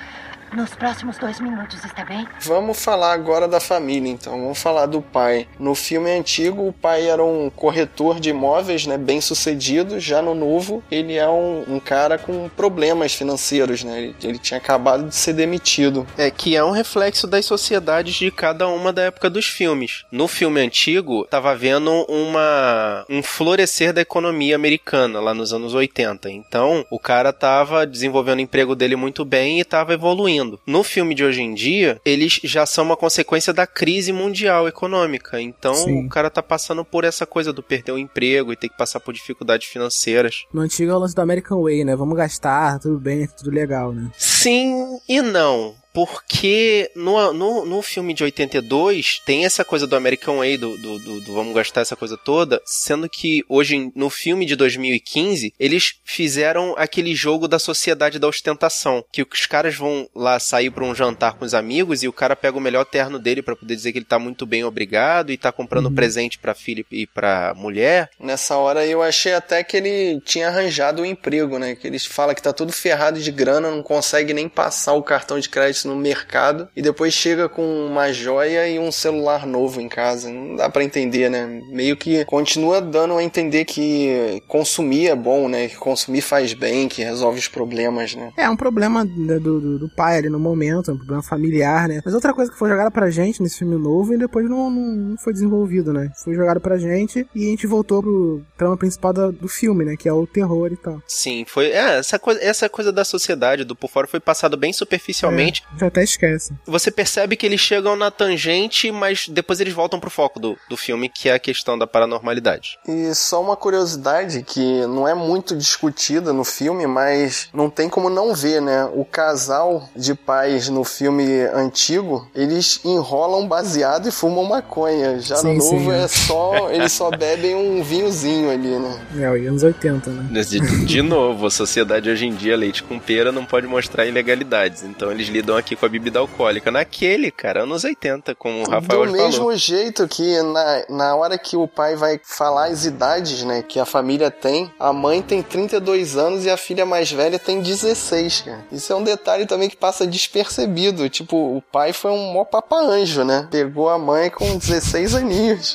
Nos 0.51 0.71
próximos 0.71 1.17
dois 1.17 1.39
minutos, 1.39 1.83
está 1.83 2.03
bem? 2.05 2.27
Vamos 2.41 2.83
falar 2.83 3.13
agora 3.13 3.47
da 3.47 3.59
família, 3.59 4.09
então. 4.09 4.39
Vamos 4.39 4.61
falar 4.61 4.85
do 4.85 5.01
pai. 5.01 5.47
No 5.59 5.73
filme 5.73 6.11
antigo, 6.11 6.67
o 6.67 6.73
pai 6.73 7.07
era 7.07 7.23
um 7.23 7.49
corretor 7.49 8.19
de 8.19 8.29
imóveis, 8.29 8.85
né? 8.85 8.97
Bem 8.97 9.21
sucedido. 9.21 9.99
Já 9.99 10.21
no 10.21 10.35
novo, 10.35 10.83
ele 10.91 11.15
é 11.15 11.27
um, 11.27 11.63
um 11.67 11.79
cara 11.79 12.17
com 12.17 12.49
problemas 12.49 13.13
financeiros, 13.13 13.83
né? 13.83 13.99
Ele, 13.99 14.15
ele 14.23 14.39
tinha 14.39 14.57
acabado 14.57 15.07
de 15.07 15.15
ser 15.15 15.33
demitido. 15.33 16.05
É, 16.17 16.29
que 16.29 16.55
é 16.55 16.63
um 16.63 16.71
reflexo 16.71 17.25
das 17.25 17.45
sociedades 17.45 18.15
de 18.15 18.29
cada 18.31 18.67
uma 18.67 18.91
da 18.91 19.03
época 19.03 19.29
dos 19.29 19.45
filmes. 19.45 20.05
No 20.11 20.27
filme 20.27 20.59
antigo, 20.61 21.25
tava 21.29 21.55
vendo 21.55 21.91
uma 22.07 23.05
um 23.09 23.23
florescer 23.23 23.93
da 23.93 24.01
economia 24.01 24.55
americana 24.55 25.19
lá 25.19 25.33
nos 25.33 25.53
anos 25.53 25.73
80. 25.73 26.29
Então, 26.29 26.85
o 26.89 26.99
cara 26.99 27.31
tava 27.31 27.85
desenvolvendo 27.85 28.39
o 28.39 28.41
emprego 28.41 28.75
dele 28.75 28.95
muito 28.95 29.25
bem 29.25 29.59
e 29.59 29.65
tava 29.65 29.93
evoluindo. 29.93 30.42
No 30.65 30.83
filme 30.83 31.15
de 31.15 31.23
hoje 31.23 31.41
em 31.41 31.53
dia, 31.53 31.99
eles 32.05 32.39
já 32.43 32.65
são 32.65 32.83
uma 32.83 32.97
consequência 32.97 33.53
da 33.53 33.65
crise 33.65 34.11
mundial 34.11 34.67
econômica. 34.67 35.41
Então, 35.41 35.73
Sim. 35.73 36.05
o 36.05 36.09
cara 36.09 36.29
tá 36.29 36.41
passando 36.41 36.83
por 36.83 37.03
essa 37.03 37.25
coisa 37.25 37.53
do 37.53 37.63
perder 37.63 37.91
o 37.91 37.97
emprego 37.97 38.51
e 38.51 38.55
ter 38.55 38.69
que 38.69 38.77
passar 38.77 38.99
por 38.99 39.13
dificuldades 39.13 39.67
financeiras. 39.67 40.45
No 40.53 40.61
antigo 40.61 40.91
é 40.91 40.95
o 40.95 40.99
lance 40.99 41.15
do 41.15 41.21
American 41.21 41.61
Way, 41.61 41.85
né? 41.85 41.95
Vamos 41.95 42.17
gastar, 42.17 42.79
tudo 42.79 42.99
bem, 42.99 43.27
tudo 43.27 43.51
legal, 43.51 43.91
né? 43.91 44.11
Sim 44.43 44.99
e 45.07 45.21
não. 45.21 45.73
Porque 45.93 46.89
no, 46.95 47.31
no, 47.31 47.65
no 47.65 47.81
filme 47.83 48.15
de 48.15 48.23
82 48.23 49.21
tem 49.23 49.45
essa 49.45 49.63
coisa 49.63 49.85
do 49.85 49.95
American 49.95 50.37
Way, 50.39 50.57
do, 50.57 50.75
do, 50.75 50.97
do- 50.97 51.21
do 51.21 51.33
vamos 51.35 51.53
gastar 51.53 51.81
essa 51.81 51.95
coisa 51.95 52.17
toda, 52.17 52.59
sendo 52.65 53.07
que 53.07 53.43
hoje, 53.47 53.91
no 53.95 54.09
filme 54.09 54.43
de 54.47 54.55
2015, 54.55 55.53
eles 55.59 55.93
fizeram 56.03 56.73
aquele 56.79 57.13
jogo 57.13 57.47
da 57.47 57.59
sociedade 57.59 58.17
da 58.17 58.27
ostentação, 58.27 59.05
que 59.11 59.21
os 59.21 59.45
caras 59.45 59.75
vão 59.75 60.09
lá 60.15 60.39
sair 60.39 60.71
pra 60.71 60.83
um 60.83 60.95
jantar 60.95 61.33
com 61.33 61.45
os 61.45 61.53
amigos 61.53 62.01
e 62.01 62.07
o 62.07 62.13
cara 62.13 62.35
pega 62.35 62.57
o 62.57 62.61
melhor 62.61 62.85
terno 62.85 63.19
dele 63.19 63.43
pra 63.43 63.55
poder 63.55 63.75
dizer 63.75 63.91
que 63.91 63.99
ele 63.99 64.05
tá 64.05 64.17
muito 64.17 64.47
bem 64.47 64.63
obrigado 64.63 65.31
e 65.31 65.37
tá 65.37 65.51
comprando 65.51 65.91
presente 65.91 66.39
pra 66.39 66.55
filha 66.55 66.83
e 66.91 67.05
pra 67.05 67.53
mulher. 67.55 68.09
Nessa 68.19 68.57
hora 68.57 68.83
eu 68.83 69.03
achei 69.03 69.35
até 69.35 69.63
que 69.63 69.77
ele 69.77 70.19
tinha 70.25 70.47
arranjado 70.47 71.03
um 71.03 71.05
emprego, 71.05 71.59
né? 71.59 71.75
Que 71.75 71.85
eles 71.85 72.03
falam 72.03 72.33
que 72.33 72.41
tá 72.41 72.51
tudo 72.51 72.73
ferrado 72.73 73.19
de 73.19 73.29
grana, 73.31 73.69
não 73.69 73.83
consegue 73.83 74.32
nem 74.33 74.49
passar 74.49 74.93
o 74.93 75.03
cartão 75.03 75.39
de 75.39 75.49
crédito 75.49 75.87
no 75.87 75.95
mercado 75.95 76.67
e 76.75 76.81
depois 76.81 77.13
chega 77.13 77.47
com 77.47 77.63
uma 77.87 78.11
joia 78.11 78.67
e 78.67 78.79
um 78.79 78.91
celular 78.91 79.45
novo 79.45 79.79
em 79.81 79.87
casa. 79.89 80.29
Não 80.29 80.55
dá 80.55 80.69
pra 80.69 80.83
entender, 80.83 81.29
né? 81.29 81.61
Meio 81.71 81.95
que 81.97 82.25
continua 82.25 82.81
dando 82.81 83.17
a 83.17 83.23
entender 83.23 83.65
que 83.65 84.41
consumir 84.47 85.07
é 85.07 85.15
bom, 85.15 85.47
né? 85.47 85.67
Que 85.67 85.75
consumir 85.75 86.21
faz 86.21 86.53
bem, 86.53 86.87
que 86.87 87.03
resolve 87.03 87.39
os 87.39 87.47
problemas, 87.47 88.15
né? 88.15 88.31
É 88.37 88.49
um 88.49 88.55
problema 88.55 89.03
né, 89.03 89.39
do, 89.39 89.59
do, 89.59 89.79
do 89.79 89.89
pai 89.95 90.17
ali 90.17 90.29
no 90.29 90.39
momento, 90.39 90.91
é 90.91 90.93
um 90.93 90.97
problema 90.97 91.23
familiar, 91.23 91.87
né? 91.87 92.01
Mas 92.03 92.13
outra 92.13 92.33
coisa 92.33 92.51
que 92.51 92.57
foi 92.57 92.69
jogada 92.69 92.91
pra 92.91 93.09
gente 93.09 93.41
nesse 93.41 93.59
filme 93.59 93.75
novo 93.77 94.13
e 94.13 94.17
depois 94.17 94.49
não, 94.49 94.69
não, 94.69 94.81
não 94.95 95.17
foi 95.17 95.33
desenvolvido, 95.33 95.91
né? 95.93 96.11
Foi 96.23 96.33
jogado 96.33 96.59
pra 96.59 96.77
gente 96.77 97.25
e 97.35 97.47
a 97.47 97.49
gente 97.49 97.67
voltou 97.67 98.01
pro 98.01 98.41
trama 98.57 98.77
principal 98.77 99.13
da- 99.13 99.31
do 99.31 99.47
filme, 99.47 99.85
né? 99.85 99.95
Que 99.97 100.07
é 100.09 100.13
o 100.13 100.25
terror 100.27 100.71
e 100.71 100.77
tal. 100.77 101.01
Sim, 101.07 101.45
foi. 101.47 101.67
É, 101.71 101.97
essa 101.97 102.17
coisa, 102.19 102.41
essa 102.43 102.69
coisa 102.69 102.91
da 102.91 103.03
sociedade, 103.03 103.63
do 103.63 103.75
por 103.75 103.89
fora, 103.89 104.07
foi 104.07 104.19
passado 104.23 104.57
bem 104.57 104.73
superficialmente. 104.73 105.63
É, 105.67 105.71
gente 105.71 105.85
até 105.85 106.03
esquece. 106.03 106.53
Você 106.65 106.91
percebe 106.91 107.35
que 107.35 107.45
eles 107.45 107.59
chegam 107.59 107.95
na 107.95 108.09
tangente, 108.09 108.91
mas 108.91 109.27
depois 109.27 109.59
eles 109.59 109.73
voltam 109.73 109.99
pro 109.99 110.09
foco 110.09 110.39
do, 110.39 110.57
do 110.69 110.77
filme, 110.77 111.09
que 111.09 111.29
é 111.29 111.33
a 111.33 111.39
questão 111.39 111.77
da 111.77 111.85
paranormalidade. 111.85 112.77
E 112.87 113.13
só 113.13 113.41
uma 113.41 113.55
curiosidade 113.55 114.43
que 114.43 114.85
não 114.87 115.07
é 115.07 115.13
muito 115.13 115.55
discutida 115.55 116.33
no 116.33 116.43
filme, 116.43 116.87
mas 116.87 117.49
não 117.53 117.69
tem 117.69 117.89
como 117.89 118.09
não 118.09 118.33
ver, 118.33 118.61
né? 118.61 118.85
O 118.93 119.05
casal 119.05 119.89
de 119.95 120.13
pais 120.15 120.69
no 120.69 120.83
filme 120.83 121.41
antigo, 121.53 122.29
eles 122.33 122.79
enrolam 122.83 123.47
baseado 123.47 124.07
e 124.07 124.11
fumam 124.11 124.43
maconha. 124.43 125.19
Já 125.19 125.37
Sim, 125.37 125.53
no 125.53 125.53
novo 125.55 125.91
sim. 125.91 125.97
é 125.97 126.07
só. 126.07 126.69
Eles 126.71 126.91
só 126.91 127.09
bebem 127.11 127.55
um 127.55 127.83
vinhozinho 127.83 128.49
ali, 128.49 128.79
né? 128.79 129.01
É, 129.19 129.31
os 129.31 129.47
anos 129.47 129.63
80, 129.63 130.09
né? 130.09 130.41
De, 130.43 130.85
de 130.85 131.01
novo, 131.01 131.47
a 131.47 131.51
sociedade 131.51 132.09
hoje 132.09 132.25
em 132.25 132.33
dia, 132.33 132.55
leite 132.55 132.83
com 132.83 132.99
pera, 132.99 133.31
não 133.31 133.45
pode 133.45 133.67
mostrar 133.67 134.05
ilegalidades. 134.13 134.83
Então 134.83 135.11
eles 135.11 135.27
lidam 135.27 135.57
aqui 135.57 135.75
com 135.75 135.85
a 135.85 135.89
bebida 135.89 136.19
alcoólica. 136.19 136.71
Naquele, 136.71 137.31
cara, 137.31 137.63
anos 137.63 137.83
80, 137.83 138.35
como 138.35 138.61
o 138.61 138.69
Rafael 138.69 139.05
Do 139.05 139.11
mesmo 139.11 139.31
falou. 139.31 139.55
jeito 139.57 140.07
que 140.07 140.41
na, 140.41 140.85
na 140.89 141.15
hora 141.15 141.37
que 141.37 141.57
o 141.57 141.67
pai 141.67 141.95
vai 141.95 142.19
falar 142.23 142.67
as 142.67 142.85
idades, 142.85 143.43
né, 143.43 143.61
que 143.61 143.79
a 143.79 143.85
família 143.85 144.29
tem, 144.31 144.71
a 144.79 144.93
mãe 144.93 145.21
tem 145.21 145.41
32 145.41 146.15
anos 146.15 146.45
e 146.45 146.49
a 146.49 146.57
filha 146.57 146.85
mais 146.85 147.11
velha 147.11 147.39
tem 147.39 147.61
16, 147.61 148.41
cara. 148.41 148.65
Isso 148.71 148.93
é 148.93 148.95
um 148.95 149.03
detalhe 149.03 149.45
também 149.45 149.69
que 149.69 149.75
passa 149.77 150.05
despercebido. 150.07 151.09
Tipo, 151.09 151.57
o 151.57 151.61
pai 151.61 151.91
foi 151.91 152.11
um 152.11 152.31
mó 152.33 152.45
papa-anjo, 152.45 153.23
né? 153.23 153.47
Pegou 153.49 153.89
a 153.89 153.97
mãe 153.97 154.29
com 154.29 154.57
16 154.57 155.15
aninhos. 155.15 155.73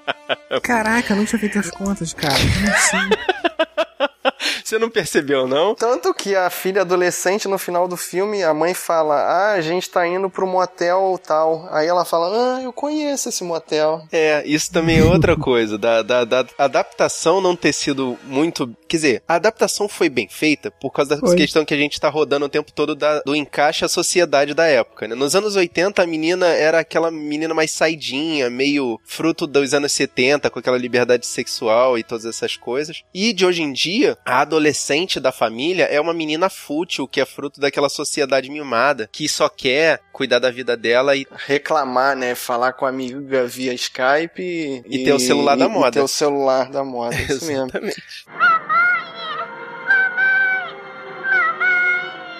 Caraca, 0.62 1.12
eu 1.12 1.16
não 1.16 1.24
tinha 1.24 1.38
feito 1.38 1.58
as 1.58 1.70
contas, 1.70 2.12
cara. 2.12 2.34
Como 2.34 2.74
assim? 2.74 3.10
Você 4.70 4.78
não 4.78 4.88
percebeu, 4.88 5.48
não? 5.48 5.74
Tanto 5.74 6.14
que 6.14 6.36
a 6.36 6.48
filha 6.48 6.82
adolescente, 6.82 7.48
no 7.48 7.58
final 7.58 7.88
do 7.88 7.96
filme, 7.96 8.44
a 8.44 8.54
mãe 8.54 8.72
fala: 8.72 9.16
Ah, 9.16 9.52
a 9.54 9.60
gente 9.60 9.90
tá 9.90 10.06
indo 10.06 10.30
pro 10.30 10.46
motel 10.46 11.18
tal. 11.26 11.68
Aí 11.72 11.88
ela 11.88 12.04
fala: 12.04 12.58
Ah, 12.58 12.62
eu 12.62 12.72
conheço 12.72 13.28
esse 13.28 13.42
motel. 13.42 14.04
É, 14.12 14.44
isso 14.46 14.70
também 14.70 15.00
é 15.00 15.02
outra 15.04 15.36
coisa, 15.36 15.76
da, 15.76 16.02
da, 16.02 16.24
da 16.24 16.46
adaptação 16.56 17.40
não 17.40 17.56
ter 17.56 17.72
sido 17.72 18.16
muito. 18.26 18.72
Quer 18.86 18.96
dizer, 18.96 19.22
a 19.26 19.34
adaptação 19.34 19.88
foi 19.88 20.08
bem 20.08 20.28
feita 20.28 20.70
por 20.70 20.92
causa 20.92 21.16
da 21.16 21.18
Foi. 21.20 21.34
questão 21.36 21.64
que 21.64 21.74
a 21.74 21.76
gente 21.76 22.00
tá 22.00 22.08
rodando 22.08 22.46
o 22.46 22.48
tempo 22.48 22.70
todo 22.70 22.94
da- 22.94 23.22
do 23.22 23.34
encaixe 23.34 23.84
à 23.84 23.88
sociedade 23.88 24.54
da 24.54 24.66
época, 24.66 25.08
né? 25.08 25.16
Nos 25.16 25.34
anos 25.34 25.56
80, 25.56 26.00
a 26.00 26.06
menina 26.06 26.46
era 26.46 26.78
aquela 26.78 27.10
menina 27.10 27.52
mais 27.52 27.72
saidinha, 27.72 28.48
meio 28.48 29.00
fruto 29.04 29.48
dos 29.48 29.74
anos 29.74 29.90
70, 29.90 30.48
com 30.48 30.60
aquela 30.60 30.78
liberdade 30.78 31.26
sexual 31.26 31.98
e 31.98 32.04
todas 32.04 32.24
essas 32.24 32.56
coisas. 32.56 33.02
E 33.12 33.32
de 33.32 33.44
hoje 33.44 33.62
em 33.62 33.72
dia, 33.72 34.16
a 34.24 34.42
adolescente 34.42 34.59
da 35.20 35.32
família 35.32 35.84
é 35.84 36.00
uma 36.00 36.12
menina 36.14 36.48
fútil, 36.48 37.08
que 37.08 37.20
é 37.20 37.24
fruto 37.24 37.60
daquela 37.60 37.88
sociedade 37.88 38.50
mimada, 38.50 39.08
que 39.10 39.28
só 39.28 39.48
quer 39.48 40.00
cuidar 40.12 40.38
da 40.38 40.50
vida 40.50 40.76
dela 40.76 41.16
e 41.16 41.26
reclamar, 41.46 42.16
né? 42.16 42.34
Falar 42.34 42.72
com 42.72 42.84
a 42.84 42.88
amiga 42.88 43.46
via 43.46 43.72
Skype 43.74 44.82
E 44.86 45.04
ter 45.04 45.12
o 45.12 45.18
celular 45.18 45.56
da 45.56 45.66
e 45.66 45.68
moda. 45.68 45.92
ter 45.92 46.00
o 46.00 46.08
celular 46.08 46.70
da 46.70 46.84
moda, 46.84 47.16
isso 47.22 47.46
mesmo. 47.46 47.70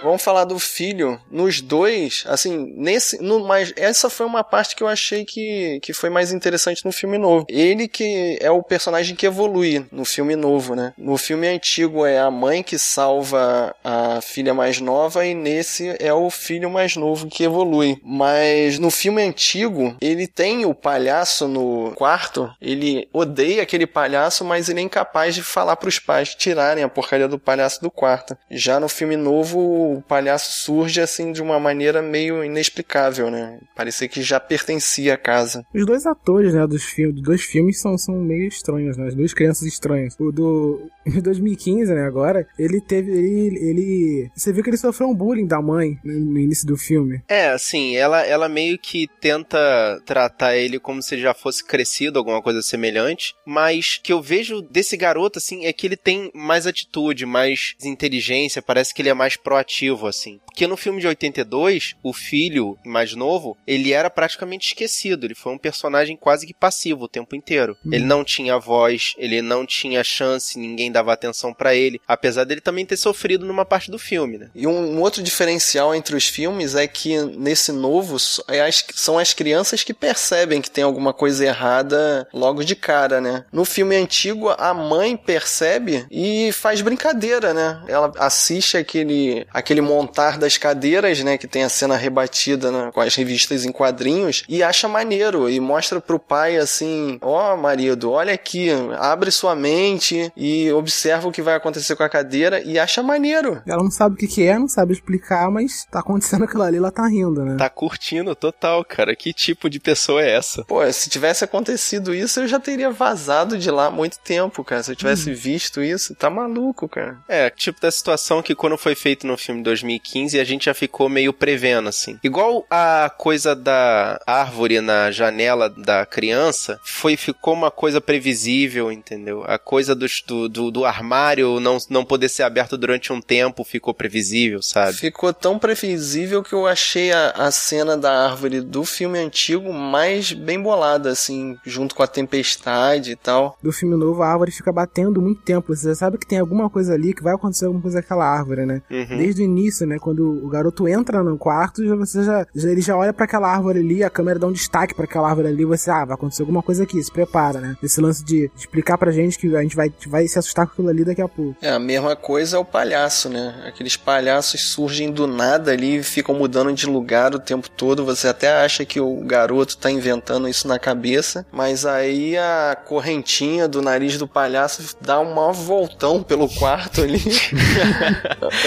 Vamos 0.03 0.23
falar 0.23 0.45
do 0.45 0.59
filho. 0.59 1.21
Nos 1.31 1.61
dois, 1.61 2.25
assim, 2.27 2.75
nesse. 2.77 3.23
No, 3.23 3.47
mas 3.47 3.73
essa 3.77 4.09
foi 4.09 4.27
uma 4.27 4.43
parte 4.43 4.75
que 4.75 4.83
eu 4.83 4.89
achei 4.89 5.25
que, 5.25 5.79
que 5.83 5.93
foi 5.93 6.11
mais 6.11 6.33
interessante 6.33 6.85
no 6.85 6.93
filme 6.93 7.19
novo. 7.19 7.47
Ele 7.49 7.87
que 7.87 8.39
é 8.41 8.51
o 8.51 8.63
personagem 8.63 9.15
que 9.15 9.27
evolui 9.27 9.85
no 9.93 10.05
filme 10.05 10.37
novo, 10.37 10.75
né? 10.75 10.93
No 10.97 11.17
filme 11.17 11.47
antigo 11.49 12.07
é 12.07 12.19
a 12.19 12.31
mãe 12.31 12.63
que 12.63 12.79
salva 12.79 13.75
a 13.85 14.21
filha 14.21 14.55
mais 14.55 14.81
nova 14.81 15.25
e 15.27 15.35
nesse 15.35 15.95
é 16.01 16.13
o 16.13 16.31
filho 16.31 16.71
mais 16.71 16.97
novo 16.97 17.29
que 17.29 17.45
evolui. 17.45 18.01
Mas 18.05 18.79
no 18.79 18.91
filme 18.91 19.23
antigo, 19.23 19.97
ele 20.01 20.27
tem 20.27 20.65
o 20.65 20.75
palhaço 20.75 21.47
no 21.47 21.93
quarto, 21.95 22.51
ele 22.61 23.09
odeia 23.13 23.63
aquele 23.63 23.87
palhaço, 23.87 24.45
mas 24.45 24.69
ele 24.69 24.81
é 24.81 24.83
incapaz 24.83 25.35
de 25.35 25.43
falar 25.43 25.77
pros 25.77 25.99
pais 25.99 26.35
tirarem 26.35 26.85
a 26.85 26.89
porcaria 26.89 27.29
do 27.29 27.39
palhaço 27.39 27.81
do 27.81 27.91
quarto. 27.91 28.37
Já 28.51 28.81
no 28.81 28.89
filme 28.89 29.17
novo, 29.17 29.90
o 29.93 30.03
palhaço 30.03 30.53
surge 30.65 31.01
assim 31.01 31.33
de 31.33 31.43
uma 31.43 31.59
maneira 31.59 32.03
meio 32.03 32.45
inexplicável, 32.45 33.31
né? 33.31 33.59
Parecia 33.75 34.09
que 34.09 34.23
já 34.23 34.39
pertencia 34.39 35.15
à 35.15 35.17
casa. 35.17 35.65
Os 35.75 35.87
dois 35.87 36.07
atores, 36.07 36.55
né, 36.55 36.67
dos, 36.67 36.85
filmes, 36.85 37.15
dos 37.15 37.25
dois 37.25 37.43
filmes 37.43 37.81
são, 37.81 37.97
são 37.97 38.15
meio 38.17 38.49
estranhos, 38.49 38.97
né? 38.97 39.09
As 39.09 39.15
duas 39.15 39.35
crianças 39.35 39.67
estranhas. 39.67 40.15
O 40.19 40.31
do 40.31 40.91
em 41.07 41.21
2015, 41.21 41.93
né, 41.93 42.03
agora, 42.07 42.47
ele 42.59 42.81
teve. 42.81 43.11
Ele, 43.11 43.59
ele. 43.59 44.31
Você 44.35 44.53
viu 44.53 44.63
que 44.63 44.71
ele 44.71 44.77
sofreu 44.77 45.09
um 45.09 45.15
bullying 45.15 45.47
da 45.47 45.61
mãe 45.61 45.99
no, 46.05 46.13
no 46.13 46.39
início 46.39 46.67
do 46.67 46.77
filme. 46.77 47.23
É, 47.29 47.49
assim, 47.49 47.97
ela, 47.97 48.25
ela 48.25 48.49
meio 48.49 48.79
que 48.79 49.09
tenta 49.21 49.59
tratar 50.05 50.57
ele 50.57 50.79
como 50.79 51.03
se 51.03 51.15
ele 51.15 51.23
já 51.23 51.35
fosse 51.35 51.65
crescido, 51.65 52.19
alguma 52.19 52.43
coisa 52.43 52.63
semelhante, 52.63 53.35
mas 53.47 53.99
que 54.03 54.13
eu 54.13 54.21
vejo 54.21 54.63
desse 54.63 54.97
garoto, 54.97 55.39
assim, 55.39 55.65
é 55.65 55.73
que 55.73 55.87
ele 55.87 55.97
tem 55.97 56.31
mais 56.35 56.67
atitude, 56.67 57.27
mais 57.27 57.75
inteligência, 57.83 58.63
parece 58.63 58.95
que 58.95 59.03
ele 59.03 59.09
é 59.09 59.15
mais 59.15 59.37
proativo, 59.37 59.80
assim. 60.07 60.41
Porque 60.47 60.67
no 60.67 60.77
filme 60.77 61.01
de 61.01 61.07
82, 61.07 61.95
o 62.03 62.13
filho 62.13 62.77
mais 62.85 63.15
novo, 63.15 63.57
ele 63.67 63.93
era 63.93 64.11
praticamente 64.11 64.69
esquecido, 64.69 65.27
ele 65.27 65.35
foi 65.35 65.53
um 65.53 65.59
personagem 65.59 66.17
quase 66.17 66.47
que 66.47 66.53
passivo 66.55 67.05
o 67.05 67.09
tempo 67.09 67.35
inteiro. 67.37 67.77
Ele 67.91 68.05
não 68.05 68.25
tinha 68.25 68.59
voz, 68.59 69.15
ele 69.17 69.41
não 69.43 69.65
tinha 69.65 70.03
chance, 70.05 70.59
ninguém 70.59 70.91
dava 70.91 71.13
atenção 71.13 71.53
pra 71.55 71.75
ele, 71.75 72.01
apesar 72.07 72.45
dele 72.45 72.61
também 72.61 72.85
ter 72.85 72.97
sofrido 72.97 73.47
numa 73.47 73.65
parte 73.65 73.91
do 73.91 73.99
filme, 73.99 74.39
né? 74.39 74.51
E 74.55 74.67
um, 74.67 74.97
um 74.97 75.01
outro 75.01 75.23
diferencial 75.23 75.95
entre 75.95 76.17
os 76.17 76.27
filmes 76.27 76.75
é 76.75 76.87
que 76.87 77.17
nesse 77.37 77.73
novo 77.73 78.17
é 78.49 78.61
as- 78.61 78.85
são 78.95 79.19
as 79.19 79.33
crianças 79.33 79.83
que 79.85 79.95
percebem 79.95 80.61
que 80.61 80.71
tem 80.71 80.85
alguma 80.85 81.13
coisa 81.13 81.45
errada 81.45 82.29
logo 82.33 82.65
de 82.65 82.75
cara, 82.75 83.21
né? 83.21 83.45
No 83.53 83.65
filme 83.65 83.97
antigo, 83.97 84.49
a 84.51 84.75
mãe 84.75 85.17
percebe 85.17 86.07
e 86.11 86.51
faz 86.53 86.81
brincadeira, 86.81 87.55
né? 87.55 87.83
Ela 87.89 88.13
assiste 88.19 88.77
aquele, 88.77 89.47
aquele 89.53 89.70
aquele 89.71 89.81
montar 89.81 90.37
das 90.37 90.59
cadeiras, 90.59 91.23
né? 91.23 91.39
Que 91.39 91.47
tem 91.47 91.63
a 91.63 91.69
cena 91.69 91.97
rebatida 91.97 92.73
né, 92.73 92.91
com 92.93 93.01
as 93.01 93.15
revistas 93.15 93.65
em 93.65 93.71
quadrinhos 93.71 94.43
e 94.49 94.63
acha 94.63 94.89
maneiro 94.89 95.49
e 95.49 95.61
mostra 95.61 96.01
pro 96.01 96.19
pai 96.19 96.57
assim: 96.57 97.19
ó, 97.23 97.55
oh, 97.55 97.57
marido, 97.57 98.11
olha 98.11 98.35
aqui, 98.35 98.69
abre 98.99 99.31
sua 99.31 99.55
mente 99.55 100.33
e 100.37 100.71
observa 100.73 101.29
o 101.29 101.33
que 101.33 101.41
vai 101.41 101.55
acontecer 101.55 101.95
com 101.95 102.03
a 102.03 102.09
cadeira 102.09 102.61
e 102.63 102.79
acha 102.79 103.03
maneiro. 103.03 103.63
Ela 103.65 103.83
não 103.83 103.91
sabe 103.91 104.17
o 104.17 104.19
que, 104.19 104.27
que 104.27 104.43
é, 104.43 104.59
não 104.59 104.69
sabe 104.69 104.93
explicar, 104.93 105.49
mas 105.51 105.85
tá 105.85 106.01
acontecendo 106.01 106.45
aquilo 106.45 106.63
ali, 106.63 106.79
ela 106.79 106.91
tá 106.91 107.07
rindo, 107.07 107.45
né? 107.45 107.57
Tá 107.57 107.71
curtindo 107.71 108.35
total, 108.35 108.85
cara. 108.85 109.15
Que 109.15 109.33
tipo 109.33 109.71
de 109.71 109.79
pessoa 109.79 110.23
é 110.23 110.31
essa? 110.33 110.65
Pô, 110.65 110.81
se 110.93 111.09
tivesse 111.09 111.45
acontecido 111.45 112.13
isso, 112.13 112.41
eu 112.41 112.49
já 112.49 112.59
teria 112.59 112.91
vazado 112.91 113.57
de 113.57 113.71
lá 113.71 113.87
há 113.87 113.91
muito 113.91 114.19
tempo, 114.19 114.65
cara. 114.65 114.83
Se 114.83 114.91
eu 114.91 114.97
tivesse 114.97 115.31
hum. 115.31 115.35
visto 115.35 115.81
isso, 115.81 116.15
tá 116.17 116.29
maluco, 116.29 116.89
cara. 116.89 117.19
É, 117.29 117.49
tipo 117.51 117.81
da 117.81 117.91
situação 117.91 118.43
que 118.43 118.55
quando 118.55 118.77
foi 118.77 118.95
feito 118.97 119.27
no 119.27 119.37
filme 119.37 119.60
2015, 119.63 120.39
a 120.39 120.45
gente 120.45 120.67
já 120.67 120.75
ficou 120.75 121.09
meio 121.09 121.33
prevendo, 121.33 121.89
assim. 121.89 122.19
Igual 122.23 122.67
a 122.71 123.11
coisa 123.17 123.55
da 123.55 124.21
árvore 124.27 124.81
na 124.81 125.11
janela 125.11 125.69
da 125.69 126.05
criança, 126.07 126.79
foi 126.83 127.17
ficou 127.17 127.55
uma 127.55 127.71
coisa 127.71 128.01
previsível, 128.01 128.91
entendeu? 128.91 129.45
A 129.47 129.59
coisa 129.59 129.95
do, 129.95 130.07
do, 130.49 130.71
do 130.71 130.85
armário 130.85 131.61
não, 131.61 131.79
não 131.89 132.05
poder 132.05 132.29
ser 132.29 132.43
aberto 132.43 132.77
durante 132.77 133.13
um 133.13 133.21
tempo 133.21 133.65
ficou 133.65 133.95
previsível, 133.95 134.63
sabe? 134.63 134.97
Ficou 134.97 135.33
tão 135.33 135.59
previsível 135.59 136.43
que 136.43 136.53
eu 136.53 136.67
achei 136.67 137.13
a, 137.13 137.31
a 137.31 137.51
cena 137.51 137.97
da 137.97 138.27
árvore 138.27 138.61
do 138.61 138.85
filme 138.85 139.19
antigo 139.19 139.73
mais 139.73 140.33
bem 140.33 140.61
bolada, 140.61 141.11
assim, 141.11 141.59
junto 141.65 141.95
com 141.95 142.03
a 142.03 142.07
tempestade 142.07 143.13
e 143.13 143.17
tal. 143.17 143.57
Do 143.63 143.73
filme 143.73 143.97
novo, 143.97 144.23
a 144.23 144.29
árvore 144.29 144.51
fica 144.51 144.73
batendo 144.73 145.21
muito 145.21 145.43
tempo. 145.43 145.75
Você 145.75 145.95
sabe 145.95 146.19
que 146.19 146.27
tem 146.27 146.39
alguma 146.39 146.69
coisa 146.69 146.95
ali, 146.95 147.15
que 147.15 147.23
vai 147.23 147.35
acontecer 147.35 147.67
alguma 147.67 147.83
coisa 147.83 148.01
com 148.01 148.07
aquela 148.07 148.27
árvore, 148.27 148.67
né? 148.67 148.83
Uhum. 148.91 149.19
Desde 149.19 149.43
o 149.43 149.45
início, 149.51 149.87
né? 149.87 149.99
Quando 149.99 150.45
o 150.45 150.49
garoto 150.49 150.89
entra 150.89 151.23
no 151.23 151.37
quarto, 151.37 151.87
já, 151.87 151.95
você 151.95 152.25
já, 152.25 152.47
já 152.55 152.71
ele 152.71 152.81
já 152.81 152.97
olha 152.97 153.13
para 153.13 153.25
aquela 153.25 153.49
árvore 153.49 153.81
ali, 153.81 154.03
a 154.03 154.11
câmera 154.11 154.39
dá 154.39 154.47
um 154.47 154.53
destaque 154.53 154.95
para 154.95 155.05
aquela 155.05 155.29
árvore 155.29 155.49
ali, 155.49 155.65
você, 155.65 155.91
ah, 155.91 156.05
vai 156.05 156.15
acontecer 156.15 156.43
alguma 156.43 156.63
coisa 156.63 156.83
aqui, 156.85 157.03
se 157.03 157.13
prepara, 157.13 157.61
né? 157.61 157.77
Esse 157.83 158.01
lance 158.01 158.25
de 158.25 158.51
explicar 158.57 158.97
pra 158.99 159.11
gente 159.11 159.39
que 159.39 159.55
a 159.55 159.63
gente 159.63 159.77
vai, 159.77 159.93
vai 160.07 160.27
se 160.27 160.39
assustar 160.39 160.67
com 160.67 160.73
aquilo 160.73 160.89
ali 160.89 161.05
daqui 161.05 161.23
a 161.23 161.29
pouco. 161.29 161.57
É, 161.61 161.71
a 161.71 161.79
mesma 161.79 162.17
coisa 162.17 162.57
é 162.57 162.61
o 162.61 162.65
palhaço, 162.65 163.29
né? 163.29 163.63
Aqueles 163.67 163.97
palhaços 163.97 164.71
surgem 164.71 165.11
do 165.11 165.27
nada 165.27 165.73
ali 165.73 165.99
e 165.99 166.03
ficam 166.03 166.35
mudando 166.35 166.73
de 166.73 166.87
lugar 166.87 167.35
o 167.35 167.39
tempo 167.39 167.69
todo. 167.69 168.05
Você 168.05 168.29
até 168.29 168.63
acha 168.65 168.85
que 168.85 169.01
o 169.01 169.23
garoto 169.25 169.77
tá 169.77 169.91
inventando 169.91 170.49
isso 170.49 170.67
na 170.69 170.79
cabeça, 170.79 171.45
mas 171.53 171.85
aí 171.85 172.37
a 172.37 172.77
correntinha 172.87 173.67
do 173.67 173.83
nariz 173.83 174.19
do 174.19 174.27
palhaço 174.27 174.97
dá 175.01 175.21
um 175.21 175.35
maior 175.35 175.53
voltão 175.53 176.23
pelo 176.23 176.49
quarto 176.49 177.03
ali. 177.03 177.21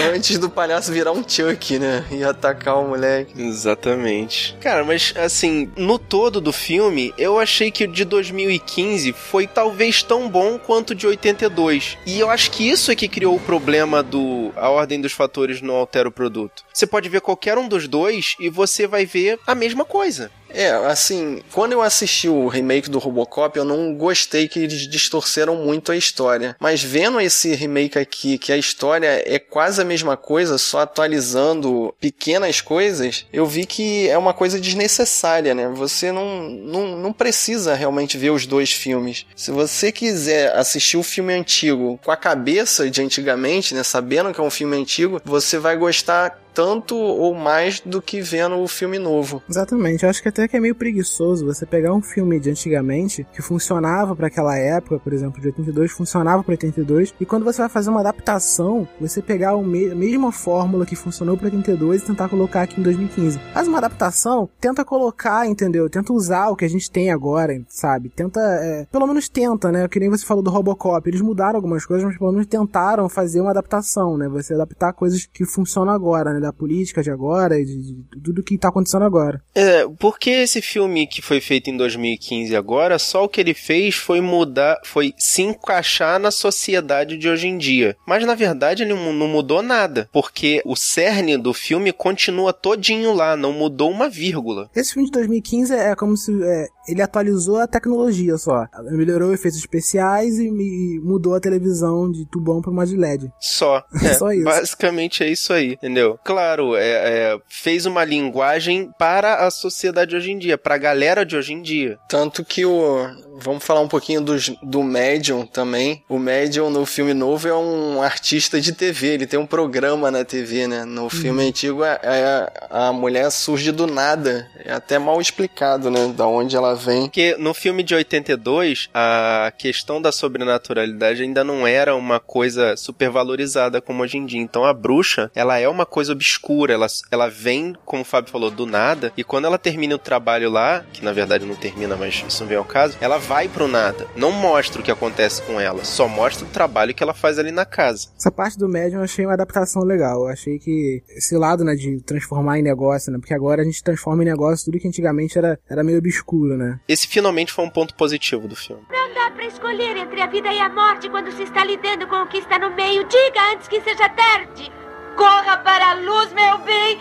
Antes 0.14 0.38
do 0.38 0.50
palhaço 0.50 0.73
virar 0.80 1.12
um 1.12 1.24
Chuck, 1.26 1.78
né? 1.78 2.04
E 2.10 2.22
atacar 2.22 2.78
o 2.78 2.88
moleque. 2.88 3.40
Exatamente. 3.40 4.56
Cara, 4.60 4.84
mas 4.84 5.12
assim, 5.16 5.70
no 5.76 5.98
todo 5.98 6.40
do 6.40 6.52
filme, 6.52 7.12
eu 7.18 7.38
achei 7.38 7.70
que 7.70 7.84
o 7.84 7.88
de 7.88 8.04
2015 8.04 9.12
foi 9.12 9.46
talvez 9.46 10.02
tão 10.02 10.28
bom 10.28 10.58
quanto 10.58 10.90
o 10.90 10.94
de 10.94 11.06
82. 11.06 11.98
E 12.06 12.18
eu 12.18 12.30
acho 12.30 12.50
que 12.50 12.68
isso 12.68 12.90
é 12.90 12.96
que 12.96 13.08
criou 13.08 13.36
o 13.36 13.40
problema 13.40 14.02
do 14.02 14.52
a 14.56 14.68
ordem 14.68 15.00
dos 15.00 15.12
fatores 15.12 15.60
não 15.60 15.74
altera 15.74 16.08
o 16.08 16.12
produto. 16.12 16.64
Você 16.72 16.86
pode 16.86 17.08
ver 17.08 17.20
qualquer 17.20 17.58
um 17.58 17.68
dos 17.68 17.88
dois 17.88 18.36
e 18.38 18.48
você 18.48 18.86
vai 18.86 19.04
ver 19.06 19.38
a 19.46 19.54
mesma 19.54 19.84
coisa. 19.84 20.30
É, 20.54 20.70
assim, 20.70 21.42
quando 21.52 21.72
eu 21.72 21.82
assisti 21.82 22.28
o 22.28 22.46
remake 22.46 22.88
do 22.88 22.98
Robocop, 22.98 23.58
eu 23.58 23.64
não 23.64 23.92
gostei 23.94 24.46
que 24.46 24.60
eles 24.60 24.86
distorceram 24.88 25.56
muito 25.56 25.90
a 25.90 25.96
história. 25.96 26.56
Mas 26.60 26.82
vendo 26.82 27.20
esse 27.20 27.54
remake 27.54 27.98
aqui, 27.98 28.38
que 28.38 28.52
a 28.52 28.56
história 28.56 29.22
é 29.26 29.38
quase 29.38 29.82
a 29.82 29.84
mesma 29.84 30.16
coisa, 30.16 30.56
só 30.56 30.80
atualizando 30.80 31.94
pequenas 32.00 32.60
coisas, 32.60 33.26
eu 33.32 33.44
vi 33.46 33.66
que 33.66 34.08
é 34.08 34.16
uma 34.16 34.32
coisa 34.32 34.60
desnecessária, 34.60 35.54
né? 35.54 35.68
Você 35.74 36.12
não, 36.12 36.48
não, 36.48 36.96
não 36.98 37.12
precisa 37.12 37.74
realmente 37.74 38.16
ver 38.16 38.30
os 38.30 38.46
dois 38.46 38.70
filmes. 38.70 39.26
Se 39.34 39.50
você 39.50 39.90
quiser 39.90 40.54
assistir 40.56 40.96
o 40.96 41.02
filme 41.02 41.32
antigo 41.32 41.98
com 42.04 42.12
a 42.12 42.16
cabeça 42.16 42.88
de 42.88 43.02
antigamente, 43.02 43.74
né? 43.74 43.82
Sabendo 43.82 44.32
que 44.32 44.40
é 44.40 44.44
um 44.44 44.50
filme 44.50 44.76
antigo, 44.76 45.20
você 45.24 45.58
vai 45.58 45.76
gostar 45.76 46.43
tanto 46.54 46.96
ou 46.96 47.34
mais 47.34 47.80
do 47.80 48.00
que 48.00 48.20
vendo 48.20 48.56
o 48.56 48.68
filme 48.68 48.98
novo. 48.98 49.42
Exatamente. 49.50 50.04
Eu 50.04 50.10
acho 50.10 50.22
que 50.22 50.28
até 50.28 50.46
que 50.46 50.56
é 50.56 50.60
meio 50.60 50.74
preguiçoso 50.74 51.44
você 51.44 51.66
pegar 51.66 51.92
um 51.92 52.00
filme 52.00 52.38
de 52.38 52.50
antigamente 52.50 53.26
que 53.32 53.42
funcionava 53.42 54.14
para 54.14 54.28
aquela 54.28 54.56
época, 54.56 54.98
por 54.98 55.12
exemplo, 55.12 55.40
de 55.40 55.48
82, 55.48 55.90
funcionava 55.92 56.42
para 56.42 56.52
82, 56.52 57.14
e 57.20 57.26
quando 57.26 57.44
você 57.44 57.60
vai 57.60 57.68
fazer 57.68 57.90
uma 57.90 58.00
adaptação, 58.00 58.86
você 59.00 59.20
pegar 59.20 59.50
a 59.50 59.62
mesma 59.62 60.30
fórmula 60.30 60.86
que 60.86 60.94
funcionou 60.94 61.36
para 61.36 61.46
82 61.46 62.02
e 62.02 62.06
tentar 62.06 62.28
colocar 62.28 62.62
aqui 62.62 62.80
em 62.80 62.82
2015. 62.82 63.38
Faz 63.52 63.66
uma 63.66 63.78
adaptação, 63.78 64.48
tenta 64.60 64.84
colocar, 64.84 65.46
entendeu? 65.46 65.90
Tenta 65.90 66.12
usar 66.12 66.48
o 66.48 66.56
que 66.56 66.64
a 66.64 66.68
gente 66.68 66.90
tem 66.90 67.10
agora, 67.10 67.60
sabe? 67.68 68.08
Tenta, 68.10 68.40
é, 68.40 68.86
pelo 68.90 69.06
menos 69.06 69.28
tenta, 69.28 69.72
né? 69.72 69.88
Que 69.88 69.98
nem 69.98 70.10
você 70.10 70.24
falou 70.24 70.42
do 70.42 70.50
Robocop, 70.50 71.08
eles 71.08 71.20
mudaram 71.20 71.56
algumas 71.56 71.84
coisas, 71.84 72.06
mas 72.06 72.16
pelo 72.16 72.32
menos 72.32 72.46
tentaram 72.46 73.08
fazer 73.08 73.40
uma 73.40 73.50
adaptação, 73.50 74.16
né? 74.16 74.28
Você 74.28 74.54
adaptar 74.54 74.92
coisas 74.92 75.26
que 75.26 75.44
funcionam 75.44 75.92
agora, 75.92 76.32
né? 76.32 76.43
Da 76.44 76.52
política 76.52 77.02
de 77.02 77.10
agora 77.10 77.58
e 77.58 77.64
de, 77.64 77.82
de, 77.82 78.20
tudo 78.22 78.42
que 78.42 78.58
tá 78.58 78.68
acontecendo 78.68 79.04
agora. 79.04 79.42
É, 79.54 79.86
porque 79.98 80.30
esse 80.30 80.60
filme 80.60 81.06
que 81.06 81.22
foi 81.22 81.40
feito 81.40 81.70
em 81.70 81.76
2015 81.76 82.54
agora, 82.54 82.98
só 82.98 83.24
o 83.24 83.28
que 83.28 83.40
ele 83.40 83.54
fez 83.54 83.94
foi 83.94 84.20
mudar, 84.20 84.80
foi 84.84 85.12
se 85.18 85.42
encaixar 85.42 86.18
na 86.18 86.30
sociedade 86.30 87.16
de 87.16 87.28
hoje 87.28 87.48
em 87.48 87.56
dia. 87.56 87.96
Mas 88.06 88.24
na 88.26 88.34
verdade 88.34 88.82
ele 88.82 88.94
não 88.94 89.28
mudou 89.28 89.62
nada, 89.62 90.08
porque 90.12 90.62
o 90.64 90.76
cerne 90.76 91.36
do 91.36 91.54
filme 91.54 91.92
continua 91.92 92.52
todinho 92.52 93.12
lá, 93.12 93.36
não 93.36 93.52
mudou 93.52 93.90
uma 93.90 94.08
vírgula. 94.08 94.70
Esse 94.74 94.94
filme 94.94 95.06
de 95.06 95.12
2015 95.12 95.74
é 95.74 95.94
como 95.94 96.16
se 96.16 96.32
é, 96.42 96.66
ele 96.88 97.02
atualizou 97.02 97.58
a 97.58 97.66
tecnologia 97.66 98.36
só. 98.36 98.66
Melhorou 98.90 99.32
efeitos 99.32 99.58
especiais 99.58 100.38
e, 100.38 100.46
e 100.46 101.00
mudou 101.00 101.34
a 101.34 101.40
televisão 101.40 102.10
de 102.10 102.26
tubão 102.26 102.60
para 102.60 102.70
uma 102.70 102.86
de 102.86 102.96
LED. 102.96 103.32
Só. 103.40 103.84
É, 104.02 104.14
só 104.14 104.32
isso. 104.32 104.44
Basicamente 104.44 105.22
é 105.22 105.30
isso 105.30 105.52
aí, 105.52 105.72
entendeu? 105.72 106.18
Claro, 106.34 106.74
é, 106.76 106.82
é, 106.82 107.38
fez 107.48 107.86
uma 107.86 108.04
linguagem 108.04 108.90
para 108.98 109.46
a 109.46 109.50
sociedade 109.50 110.16
hoje 110.16 110.32
em 110.32 110.38
dia, 110.38 110.58
para 110.58 110.74
a 110.74 110.78
galera 110.78 111.24
de 111.24 111.36
hoje 111.36 111.52
em 111.52 111.62
dia. 111.62 111.96
Tanto 112.08 112.44
que 112.44 112.66
o. 112.66 113.08
Vamos 113.36 113.64
falar 113.64 113.80
um 113.80 113.88
pouquinho 113.88 114.20
do, 114.20 114.36
do 114.62 114.82
Medium 114.82 115.46
também. 115.46 116.02
O 116.08 116.18
Medium 116.18 116.70
no 116.70 116.86
filme 116.86 117.14
novo 117.14 117.48
é 117.48 117.54
um 117.54 118.02
artista 118.02 118.60
de 118.60 118.72
TV, 118.72 119.08
ele 119.08 119.26
tem 119.26 119.38
um 119.38 119.46
programa 119.46 120.10
na 120.10 120.24
TV, 120.24 120.66
né? 120.66 120.84
No 120.84 121.08
filme 121.08 121.44
hum. 121.44 121.48
antigo 121.48 121.84
é, 121.84 121.98
é, 122.02 122.52
a 122.70 122.92
mulher 122.92 123.30
surge 123.30 123.70
do 123.70 123.86
nada. 123.86 124.48
É 124.64 124.72
até 124.72 124.98
mal 124.98 125.20
explicado, 125.20 125.90
né? 125.90 126.12
Da 126.16 126.26
onde 126.26 126.56
ela 126.56 126.74
vem. 126.74 127.02
Porque 127.02 127.36
no 127.38 127.54
filme 127.54 127.82
de 127.82 127.94
82, 127.94 128.88
a 128.92 129.52
questão 129.56 130.00
da 130.00 130.10
sobrenaturalidade 130.10 131.22
ainda 131.22 131.44
não 131.44 131.66
era 131.66 131.94
uma 131.94 132.18
coisa 132.18 132.76
super 132.76 133.10
valorizada 133.10 133.80
como 133.80 134.02
hoje 134.02 134.16
em 134.16 134.26
dia. 134.26 134.40
Então 134.40 134.64
a 134.64 134.72
bruxa, 134.72 135.30
ela 135.34 135.58
é 135.58 135.68
uma 135.68 135.86
coisa 135.86 136.14
obscura, 136.24 136.72
ela, 136.72 136.86
ela 137.10 137.28
vem, 137.28 137.76
como 137.84 138.02
o 138.02 138.04
Fábio 138.04 138.32
falou, 138.32 138.50
do 138.50 138.64
nada, 138.64 139.12
e 139.16 139.22
quando 139.22 139.44
ela 139.44 139.58
termina 139.58 139.94
o 139.94 139.98
trabalho 139.98 140.50
lá, 140.50 140.84
que 140.92 141.04
na 141.04 141.12
verdade 141.12 141.44
não 141.44 141.54
termina, 141.54 141.96
mas 141.96 142.24
isso 142.26 142.42
não 142.42 142.48
vem 142.48 142.56
ao 142.56 142.64
caso, 142.64 142.96
ela 143.00 143.18
vai 143.18 143.46
pro 143.46 143.68
nada. 143.68 144.06
Não 144.16 144.32
mostra 144.32 144.80
o 144.80 144.84
que 144.84 144.90
acontece 144.90 145.42
com 145.42 145.60
ela, 145.60 145.84
só 145.84 146.08
mostra 146.08 146.46
o 146.46 146.48
trabalho 146.48 146.94
que 146.94 147.02
ela 147.02 147.12
faz 147.12 147.38
ali 147.38 147.52
na 147.52 147.66
casa. 147.66 148.08
Essa 148.18 148.32
parte 148.32 148.58
do 148.58 148.68
médium 148.68 149.00
eu 149.00 149.04
achei 149.04 149.26
uma 149.26 149.34
adaptação 149.34 149.82
legal. 149.82 150.22
Eu 150.22 150.28
achei 150.28 150.58
que 150.58 151.02
esse 151.10 151.36
lado, 151.36 151.62
né, 151.64 151.74
de 151.74 152.00
transformar 152.00 152.58
em 152.58 152.62
negócio, 152.62 153.12
né, 153.12 153.18
porque 153.18 153.34
agora 153.34 153.62
a 153.62 153.64
gente 153.64 153.82
transforma 153.82 154.22
em 154.22 154.26
negócio 154.26 154.64
tudo 154.64 154.78
que 154.78 154.88
antigamente 154.88 155.36
era, 155.36 155.58
era 155.68 155.84
meio 155.84 155.98
obscuro, 155.98 156.56
né. 156.56 156.80
Esse 156.88 157.06
finalmente 157.06 157.52
foi 157.52 157.64
um 157.64 157.70
ponto 157.70 157.94
positivo 157.94 158.48
do 158.48 158.56
filme. 158.56 158.82
Não 158.90 159.14
dá 159.14 159.30
pra 159.30 159.46
escolher 159.46 159.96
entre 159.96 160.20
a 160.22 160.26
vida 160.26 160.50
e 160.52 160.58
a 160.58 160.68
morte 160.68 161.10
quando 161.10 161.30
se 161.32 161.42
está 161.42 161.64
lidando 161.64 162.06
com 162.06 162.16
o 162.16 162.26
que 162.26 162.38
está 162.38 162.58
no 162.58 162.74
meio. 162.74 163.04
Diga 163.04 163.52
antes 163.52 163.68
que 163.68 163.80
seja 163.80 164.08
tarde. 164.08 164.83
Corra 165.16 165.56
para 165.58 165.90
a 165.90 165.94
luz, 165.94 166.32
meu 166.32 166.58
bem! 166.58 166.98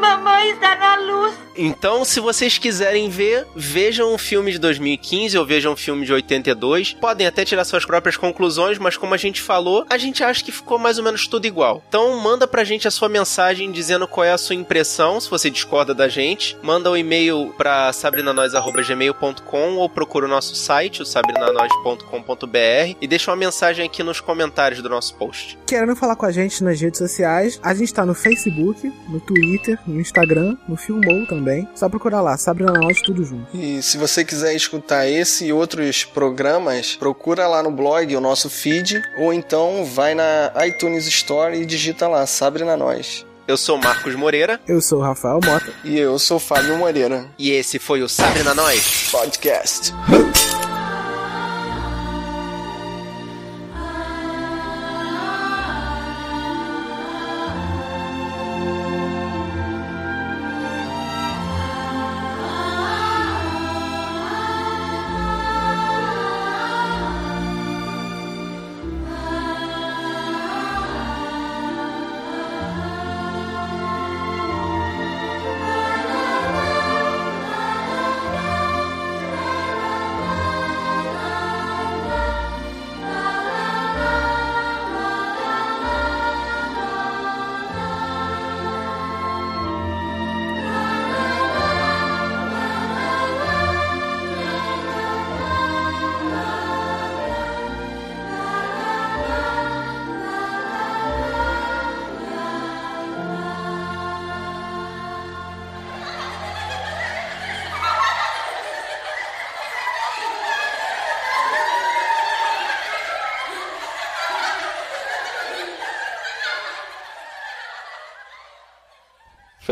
Mamãe 0.00 0.50
está 0.50 0.76
na 0.76 0.96
luz! 0.96 1.34
Então, 1.56 2.04
se 2.04 2.18
vocês 2.18 2.58
quiserem 2.58 3.08
ver, 3.08 3.46
vejam 3.54 4.12
o 4.12 4.18
filme 4.18 4.50
de 4.50 4.58
2015 4.58 5.38
ou 5.38 5.46
vejam 5.46 5.72
o 5.72 5.76
filme 5.76 6.04
de 6.04 6.12
82. 6.12 6.94
Podem 6.94 7.26
até 7.26 7.44
tirar 7.44 7.64
suas 7.64 7.84
próprias 7.84 8.16
conclusões, 8.16 8.76
mas 8.78 8.96
como 8.96 9.14
a 9.14 9.16
gente 9.16 9.40
falou, 9.40 9.86
a 9.88 9.96
gente 9.96 10.24
acha 10.24 10.44
que 10.44 10.50
ficou 10.50 10.78
mais 10.78 10.98
ou 10.98 11.04
menos 11.04 11.28
tudo 11.28 11.46
igual. 11.46 11.82
Então, 11.88 12.18
manda 12.18 12.46
pra 12.46 12.64
gente 12.64 12.88
a 12.88 12.90
sua 12.90 13.08
mensagem 13.08 13.70
dizendo 13.70 14.08
qual 14.08 14.24
é 14.24 14.32
a 14.32 14.38
sua 14.38 14.56
impressão, 14.56 15.20
se 15.20 15.30
você 15.30 15.48
discorda 15.48 15.94
da 15.94 16.08
gente. 16.08 16.56
Manda 16.62 16.90
um 16.90 16.96
e-mail 16.96 17.54
pra 17.56 17.92
sabrinanois.gmail.com 17.92 19.76
ou 19.76 19.88
procura 19.88 20.26
o 20.26 20.28
nosso 20.28 20.56
site, 20.56 21.02
o 21.02 21.06
sabrinanois.com.br 21.06 22.96
e 23.00 23.06
deixa 23.06 23.30
uma 23.30 23.36
mensagem 23.36 23.86
aqui 23.86 24.02
nos 24.02 24.20
comentários 24.20 24.82
do 24.82 24.88
nosso 24.88 25.14
post. 25.14 25.56
Querendo 25.66 25.94
falar 25.94 26.16
com 26.16 26.26
a 26.26 26.32
gente 26.32 26.64
nas 26.64 26.80
redes 26.80 26.98
sociais, 26.98 27.60
a 27.62 27.72
gente 27.74 27.94
tá 27.94 28.04
no 28.04 28.14
Facebook, 28.14 28.92
no 29.08 29.20
Twitter, 29.20 29.78
no 29.86 30.00
Instagram, 30.00 30.56
no 30.68 30.76
Filmou 30.76 31.26
também. 31.26 31.68
Só 31.74 31.88
procurar 31.88 32.20
lá, 32.20 32.36
Sabrina 32.36 32.72
Noite, 32.72 33.02
tudo 33.02 33.24
junto. 33.24 33.56
E 33.56 33.82
se 33.82 33.98
você 33.98 34.24
quiser 34.24 34.54
escutar 34.54 35.06
esse 35.08 35.46
e 35.46 35.52
outros 35.52 36.04
programas, 36.04 36.96
procura 36.96 37.46
lá 37.46 37.62
no 37.62 37.70
blog 37.70 38.14
o 38.16 38.20
nosso 38.20 38.48
feed, 38.48 39.02
ou 39.18 39.32
então 39.32 39.84
vai 39.84 40.14
na 40.14 40.52
iTunes 40.66 41.06
Store 41.06 41.56
e 41.56 41.64
digita 41.66 42.08
lá, 42.08 42.26
Sabrina 42.26 42.76
Nós. 42.76 43.24
Eu 43.46 43.58
sou 43.58 43.76
Marcos 43.76 44.14
Moreira. 44.14 44.58
Eu 44.66 44.80
sou 44.80 45.00
o 45.00 45.02
Rafael 45.02 45.38
Mota. 45.44 45.70
E 45.84 45.98
eu 45.98 46.18
sou 46.18 46.38
Fábio 46.38 46.78
Moreira. 46.78 47.26
E 47.38 47.50
esse 47.50 47.78
foi 47.78 48.02
o 48.02 48.08
Sabrina 48.08 48.54
Nós 48.54 49.10
Podcast. 49.10 49.92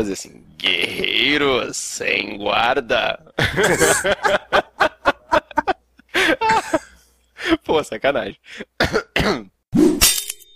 Fazer 0.03 0.13
assim, 0.13 0.43
guerreiros 0.57 1.77
sem 1.77 2.37
guarda. 2.37 3.17
Pô, 7.63 7.81
sacanagem. 7.81 8.37